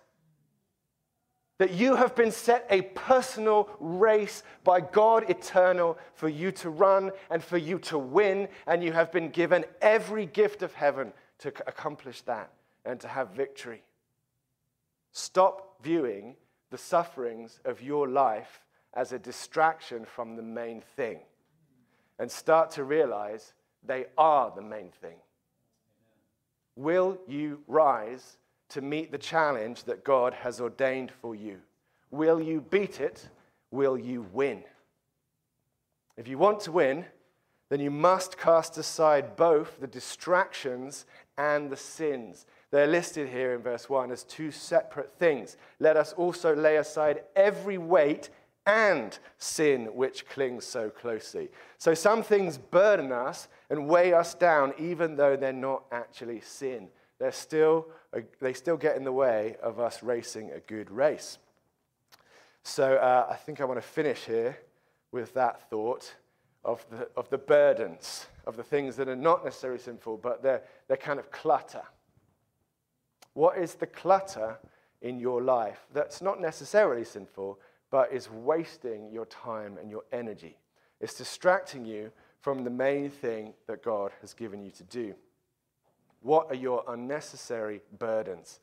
That 1.59 1.75
you 1.75 1.97
have 1.97 2.17
been 2.17 2.33
set 2.33 2.67
a 2.71 2.81
personal 2.81 3.69
race 3.81 4.43
by 4.65 4.81
God 4.81 5.29
eternal 5.29 5.99
for 6.15 6.31
you 6.31 6.51
to 6.53 6.71
run 6.71 7.11
and 7.31 7.45
for 7.45 7.59
you 7.59 7.79
to 7.81 7.99
win, 7.99 8.49
and 8.67 8.83
you 8.83 8.93
have 8.93 9.13
been 9.13 9.29
given 9.29 9.67
every 9.83 10.25
gift 10.25 10.63
of 10.63 10.73
heaven 10.73 11.13
to 11.41 11.49
accomplish 11.67 12.23
that 12.23 12.51
and 12.87 12.99
to 13.01 13.09
have 13.09 13.33
victory. 13.33 13.83
Stop 15.13 15.83
viewing 15.83 16.37
the 16.71 16.79
sufferings 16.79 17.61
of 17.67 17.83
your 17.83 18.09
life 18.09 18.65
as 18.95 19.13
a 19.13 19.19
distraction 19.19 20.07
from 20.07 20.37
the 20.37 20.43
main 20.43 20.81
thing 20.97 21.19
and 22.21 22.31
start 22.31 22.71
to 22.73 22.85
realize 22.85 23.55
they 23.85 24.05
are 24.19 24.53
the 24.55 24.63
main 24.63 24.91
thing. 25.01 25.17
Will 26.77 27.19
you 27.27 27.61
rise 27.67 28.37
to 28.69 28.83
meet 28.83 29.11
the 29.11 29.19
challenge 29.19 29.85
that 29.85 30.05
God 30.05 30.35
has 30.35 30.61
ordained 30.61 31.11
for 31.11 31.35
you? 31.35 31.57
Will 32.11 32.41
you 32.41 32.61
beat 32.61 33.01
it? 33.01 33.27
Will 33.71 33.99
you 33.99 34.27
win? 34.33 34.63
If 36.19 36.29
you 36.29 36.37
want 36.37 36.61
to 36.61 36.73
win, 36.73 37.07
then 37.71 37.81
you 37.81 37.91
must 37.91 38.37
cast 38.37 38.77
aside 38.77 39.35
both 39.35 39.81
the 39.81 39.87
distractions 39.87 41.07
and 41.39 41.71
the 41.71 41.77
sins. 41.77 42.45
They're 42.71 42.87
listed 42.87 43.31
here 43.31 43.55
in 43.55 43.63
verse 43.63 43.89
1 43.89 44.13
as 44.13 44.25
two 44.25 44.51
separate 44.51 45.11
things. 45.11 45.57
Let 45.79 45.97
us 45.97 46.13
also 46.13 46.55
lay 46.55 46.77
aside 46.77 47.23
every 47.35 47.79
weight 47.79 48.29
and 48.71 49.19
sin 49.39 49.87
which 49.97 50.29
clings 50.29 50.65
so 50.65 50.91
closely. 50.91 51.51
So 51.79 51.93
some 51.93 52.23
things 52.23 52.57
burden 52.57 53.11
us 53.11 53.49
and 53.69 53.89
weigh 53.89 54.13
us 54.13 54.35
down, 54.35 54.75
even 54.79 55.17
though 55.17 55.37
they're 55.37 55.53
not 55.53 55.85
actually 55.91 56.41
sin. 56.41 56.89
They're 57.19 57.33
still, 57.33 57.89
they 58.41 58.53
still 58.53 58.77
get 58.77 58.97
in 58.97 59.05
the 59.05 59.13
way 59.13 59.57
of 59.63 59.81
us 59.81 60.03
racing 60.03 60.53
a 60.53 60.61
good 60.61 60.91
race. 60.91 61.39
So 62.63 62.95
uh, 62.95 63.27
I 63.29 63.35
think 63.35 63.61
I 63.61 63.65
want 63.65 63.81
to 63.81 63.87
finish 63.87 64.25
here 64.25 64.57
with 65.11 65.35
that 65.35 65.69
thought 65.69 66.15
of 66.65 66.87
the, 66.91 67.09
of 67.17 67.29
the 67.31 67.39
burdens, 67.39 68.27
of 68.47 68.57
the 68.57 68.63
things 68.63 68.95
that 68.97 69.09
are 69.09 69.17
not 69.17 69.45
necessarily 69.45 69.81
sinful, 69.81 70.19
but 70.19 70.43
they're, 70.43 70.63
they're 70.87 70.97
kind 70.97 71.19
of 71.19 71.31
clutter. 71.33 71.83
What 73.35 73.59
is 73.59 73.75
the 73.75 73.87
clutter 73.87 74.59
in 75.03 75.19
your 75.19 75.43
life 75.43 75.87
that's 75.93 76.23
not 76.23 76.41
necessarily 76.41 77.05
sinful, 77.05 77.59
but 77.91 78.13
it's 78.13 78.31
wasting 78.31 79.11
your 79.11 79.27
time 79.27 79.79
and 79.81 79.91
your 79.91 80.05
energy? 80.13 80.57
It's 81.01 81.15
distracting 81.15 81.85
you 81.85 82.13
from 82.41 82.65
the 82.65 82.71
main 82.71 83.11
thing 83.11 83.55
that 83.67 83.83
God 83.83 84.13
has 84.21 84.35
given 84.35 84.63
you 84.63 84.71
to 84.73 84.85
do. 84.85 85.15
What 86.23 86.47
are 86.51 86.55
your 86.55 86.85
unnecessary 86.89 87.81
burdens? 87.99 88.61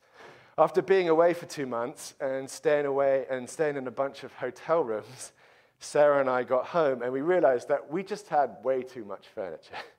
After 0.56 0.82
being 0.82 1.08
away 1.08 1.34
for 1.34 1.46
two 1.46 1.66
months 1.66 2.14
and 2.20 2.48
staying 2.48 2.86
away 2.86 3.26
and 3.30 3.48
staying 3.48 3.76
in 3.76 3.86
a 3.86 3.92
bunch 3.92 4.24
of 4.24 4.32
hotel 4.32 4.82
rooms, 4.82 5.32
Sarah 5.78 6.20
and 6.20 6.28
I 6.28 6.42
got 6.42 6.66
home 6.66 7.02
and 7.02 7.12
we 7.12 7.20
realized 7.20 7.68
that 7.68 7.90
we 7.90 8.02
just 8.02 8.28
had 8.28 8.56
way 8.64 8.82
too 8.82 9.04
much 9.04 9.26
furniture. 9.34 9.74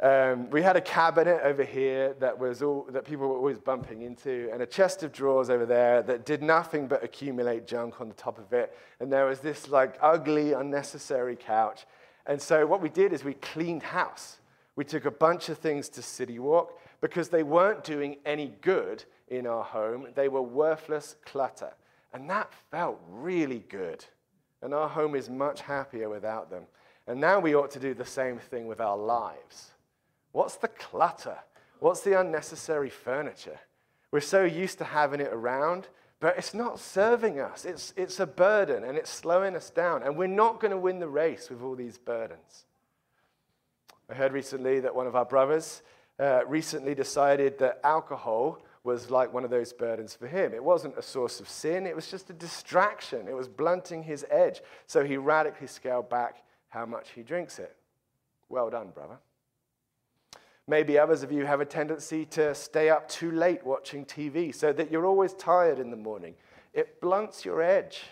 Um, 0.00 0.50
we 0.50 0.60
had 0.62 0.76
a 0.76 0.80
cabinet 0.80 1.40
over 1.42 1.64
here 1.64 2.14
that, 2.20 2.38
was 2.38 2.62
all, 2.62 2.86
that 2.90 3.06
people 3.06 3.28
were 3.28 3.36
always 3.36 3.58
bumping 3.58 4.02
into, 4.02 4.50
and 4.52 4.60
a 4.60 4.66
chest 4.66 5.02
of 5.02 5.10
drawers 5.10 5.48
over 5.48 5.64
there 5.64 6.02
that 6.02 6.26
did 6.26 6.42
nothing 6.42 6.86
but 6.86 7.02
accumulate 7.02 7.66
junk 7.66 8.00
on 8.00 8.08
the 8.08 8.14
top 8.14 8.38
of 8.38 8.52
it. 8.52 8.76
And 9.00 9.10
there 9.10 9.24
was 9.24 9.40
this 9.40 9.68
like 9.68 9.96
ugly, 10.02 10.52
unnecessary 10.52 11.34
couch. 11.34 11.86
And 12.26 12.40
so 12.42 12.66
what 12.66 12.82
we 12.82 12.90
did 12.90 13.12
is 13.14 13.24
we 13.24 13.34
cleaned 13.34 13.84
house. 13.84 14.38
We 14.74 14.84
took 14.84 15.06
a 15.06 15.10
bunch 15.10 15.48
of 15.48 15.58
things 15.58 15.88
to 15.90 16.02
City 16.02 16.38
Walk 16.38 16.78
because 17.00 17.30
they 17.30 17.42
weren't 17.42 17.82
doing 17.82 18.16
any 18.26 18.52
good 18.60 19.04
in 19.28 19.46
our 19.46 19.64
home. 19.64 20.08
They 20.14 20.28
were 20.28 20.42
worthless 20.42 21.16
clutter. 21.24 21.72
And 22.12 22.28
that 22.28 22.52
felt 22.70 23.00
really 23.08 23.64
good. 23.70 24.04
And 24.60 24.74
our 24.74 24.88
home 24.88 25.14
is 25.14 25.30
much 25.30 25.62
happier 25.62 26.10
without 26.10 26.50
them. 26.50 26.64
And 27.06 27.20
now 27.20 27.40
we 27.40 27.54
ought 27.54 27.70
to 27.70 27.80
do 27.80 27.94
the 27.94 28.04
same 28.04 28.38
thing 28.38 28.66
with 28.66 28.80
our 28.80 28.96
lives. 28.96 29.70
What's 30.36 30.56
the 30.56 30.68
clutter? 30.68 31.38
What's 31.80 32.02
the 32.02 32.20
unnecessary 32.20 32.90
furniture? 32.90 33.58
We're 34.10 34.20
so 34.20 34.44
used 34.44 34.76
to 34.76 34.84
having 34.84 35.18
it 35.18 35.32
around, 35.32 35.88
but 36.20 36.36
it's 36.36 36.52
not 36.52 36.78
serving 36.78 37.40
us. 37.40 37.64
It's, 37.64 37.94
it's 37.96 38.20
a 38.20 38.26
burden 38.26 38.84
and 38.84 38.98
it's 38.98 39.08
slowing 39.08 39.56
us 39.56 39.70
down. 39.70 40.02
And 40.02 40.14
we're 40.14 40.26
not 40.26 40.60
going 40.60 40.72
to 40.72 40.76
win 40.76 40.98
the 40.98 41.08
race 41.08 41.48
with 41.48 41.62
all 41.62 41.74
these 41.74 41.96
burdens. 41.96 42.66
I 44.10 44.14
heard 44.14 44.34
recently 44.34 44.78
that 44.80 44.94
one 44.94 45.06
of 45.06 45.16
our 45.16 45.24
brothers 45.24 45.80
uh, 46.20 46.44
recently 46.46 46.94
decided 46.94 47.58
that 47.60 47.80
alcohol 47.82 48.60
was 48.84 49.10
like 49.10 49.32
one 49.32 49.42
of 49.42 49.48
those 49.48 49.72
burdens 49.72 50.14
for 50.14 50.26
him. 50.26 50.52
It 50.52 50.62
wasn't 50.62 50.98
a 50.98 51.02
source 51.02 51.40
of 51.40 51.48
sin, 51.48 51.86
it 51.86 51.96
was 51.96 52.10
just 52.10 52.28
a 52.28 52.34
distraction. 52.34 53.26
It 53.26 53.34
was 53.34 53.48
blunting 53.48 54.02
his 54.02 54.26
edge. 54.30 54.60
So 54.86 55.02
he 55.02 55.16
radically 55.16 55.66
scaled 55.66 56.10
back 56.10 56.44
how 56.68 56.84
much 56.84 57.12
he 57.14 57.22
drinks 57.22 57.58
it. 57.58 57.74
Well 58.50 58.68
done, 58.68 58.90
brother. 58.90 59.16
Maybe 60.68 60.98
others 60.98 61.22
of 61.22 61.30
you 61.30 61.46
have 61.46 61.60
a 61.60 61.64
tendency 61.64 62.24
to 62.26 62.54
stay 62.54 62.90
up 62.90 63.08
too 63.08 63.30
late 63.30 63.64
watching 63.64 64.04
TV 64.04 64.52
so 64.52 64.72
that 64.72 64.90
you're 64.90 65.06
always 65.06 65.32
tired 65.34 65.78
in 65.78 65.90
the 65.90 65.96
morning. 65.96 66.34
It 66.74 67.00
blunts 67.00 67.44
your 67.44 67.62
edge. 67.62 68.02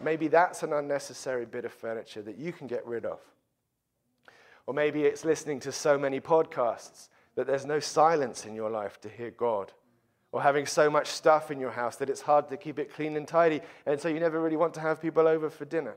Maybe 0.00 0.28
that's 0.28 0.62
an 0.62 0.72
unnecessary 0.72 1.46
bit 1.46 1.64
of 1.64 1.72
furniture 1.72 2.22
that 2.22 2.38
you 2.38 2.52
can 2.52 2.68
get 2.68 2.86
rid 2.86 3.04
of. 3.04 3.18
Or 4.66 4.74
maybe 4.74 5.02
it's 5.02 5.24
listening 5.24 5.58
to 5.60 5.72
so 5.72 5.98
many 5.98 6.20
podcasts 6.20 7.08
that 7.34 7.46
there's 7.46 7.66
no 7.66 7.80
silence 7.80 8.46
in 8.46 8.54
your 8.54 8.70
life 8.70 9.00
to 9.00 9.08
hear 9.08 9.30
God. 9.30 9.72
Or 10.32 10.42
having 10.42 10.66
so 10.66 10.88
much 10.88 11.08
stuff 11.08 11.50
in 11.50 11.58
your 11.58 11.70
house 11.70 11.96
that 11.96 12.10
it's 12.10 12.20
hard 12.20 12.48
to 12.48 12.56
keep 12.56 12.78
it 12.78 12.92
clean 12.92 13.16
and 13.16 13.26
tidy, 13.26 13.60
and 13.84 14.00
so 14.00 14.08
you 14.08 14.20
never 14.20 14.40
really 14.40 14.56
want 14.56 14.74
to 14.74 14.80
have 14.80 15.00
people 15.00 15.26
over 15.26 15.48
for 15.50 15.64
dinner. 15.64 15.96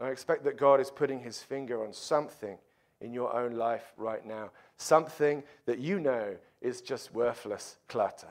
I 0.00 0.08
expect 0.08 0.44
that 0.44 0.56
God 0.56 0.80
is 0.80 0.90
putting 0.90 1.20
his 1.20 1.42
finger 1.42 1.84
on 1.84 1.92
something 1.92 2.58
in 3.02 3.12
your 3.12 3.34
own 3.34 3.52
life 3.52 3.92
right 3.96 4.24
now. 4.24 4.50
Something 4.76 5.42
that 5.66 5.78
you 5.78 6.00
know 6.00 6.36
is 6.60 6.80
just 6.80 7.12
worthless 7.12 7.76
clutter. 7.88 8.28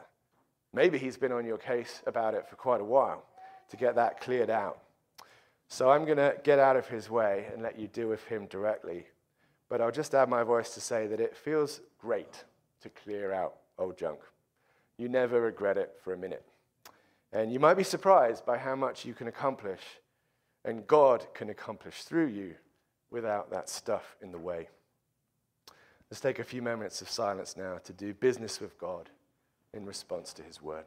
Maybe 0.73 0.97
He's 0.97 1.17
been 1.17 1.31
on 1.31 1.45
your 1.45 1.57
case 1.57 2.01
about 2.07 2.33
it 2.33 2.47
for 2.49 2.55
quite 2.55 2.81
a 2.81 2.85
while 2.85 3.25
to 3.69 3.77
get 3.77 3.95
that 3.95 4.21
cleared 4.21 4.49
out. 4.49 4.79
So 5.67 5.89
I'm 5.89 6.03
going 6.03 6.17
to 6.17 6.35
get 6.43 6.59
out 6.59 6.75
of 6.75 6.87
his 6.87 7.09
way 7.09 7.45
and 7.53 7.63
let 7.63 7.79
you 7.79 7.87
deal 7.87 8.09
with 8.09 8.23
him 8.25 8.45
directly. 8.47 9.05
But 9.69 9.79
I'll 9.79 9.91
just 9.91 10.13
add 10.13 10.27
my 10.27 10.43
voice 10.43 10.73
to 10.73 10.81
say 10.81 11.07
that 11.07 11.21
it 11.21 11.35
feels 11.35 11.79
great 11.97 12.43
to 12.81 12.89
clear 12.89 13.31
out 13.31 13.55
old 13.79 13.97
junk. 13.97 14.19
You 14.97 15.07
never 15.07 15.39
regret 15.39 15.77
it 15.77 15.93
for 16.03 16.13
a 16.13 16.17
minute. 16.17 16.45
And 17.31 17.53
you 17.53 17.59
might 17.61 17.75
be 17.75 17.83
surprised 17.83 18.45
by 18.45 18.57
how 18.57 18.75
much 18.75 19.05
you 19.05 19.13
can 19.13 19.29
accomplish 19.29 19.79
and 20.65 20.85
God 20.85 21.25
can 21.33 21.49
accomplish 21.49 22.03
through 22.03 22.27
you 22.27 22.55
without 23.11 23.51
that 23.51 23.69
stuff 23.69 24.15
in 24.21 24.31
the 24.31 24.39
way. 24.39 24.69
Let's 26.09 26.21
take 26.21 26.39
a 26.39 26.43
few 26.43 26.61
moments 26.61 27.01
of 27.01 27.09
silence 27.09 27.55
now 27.55 27.77
to 27.83 27.93
do 27.93 28.13
business 28.13 28.59
with 28.59 28.77
God 28.77 29.09
in 29.73 29.85
response 29.85 30.33
to 30.33 30.43
his 30.43 30.61
word. 30.61 30.85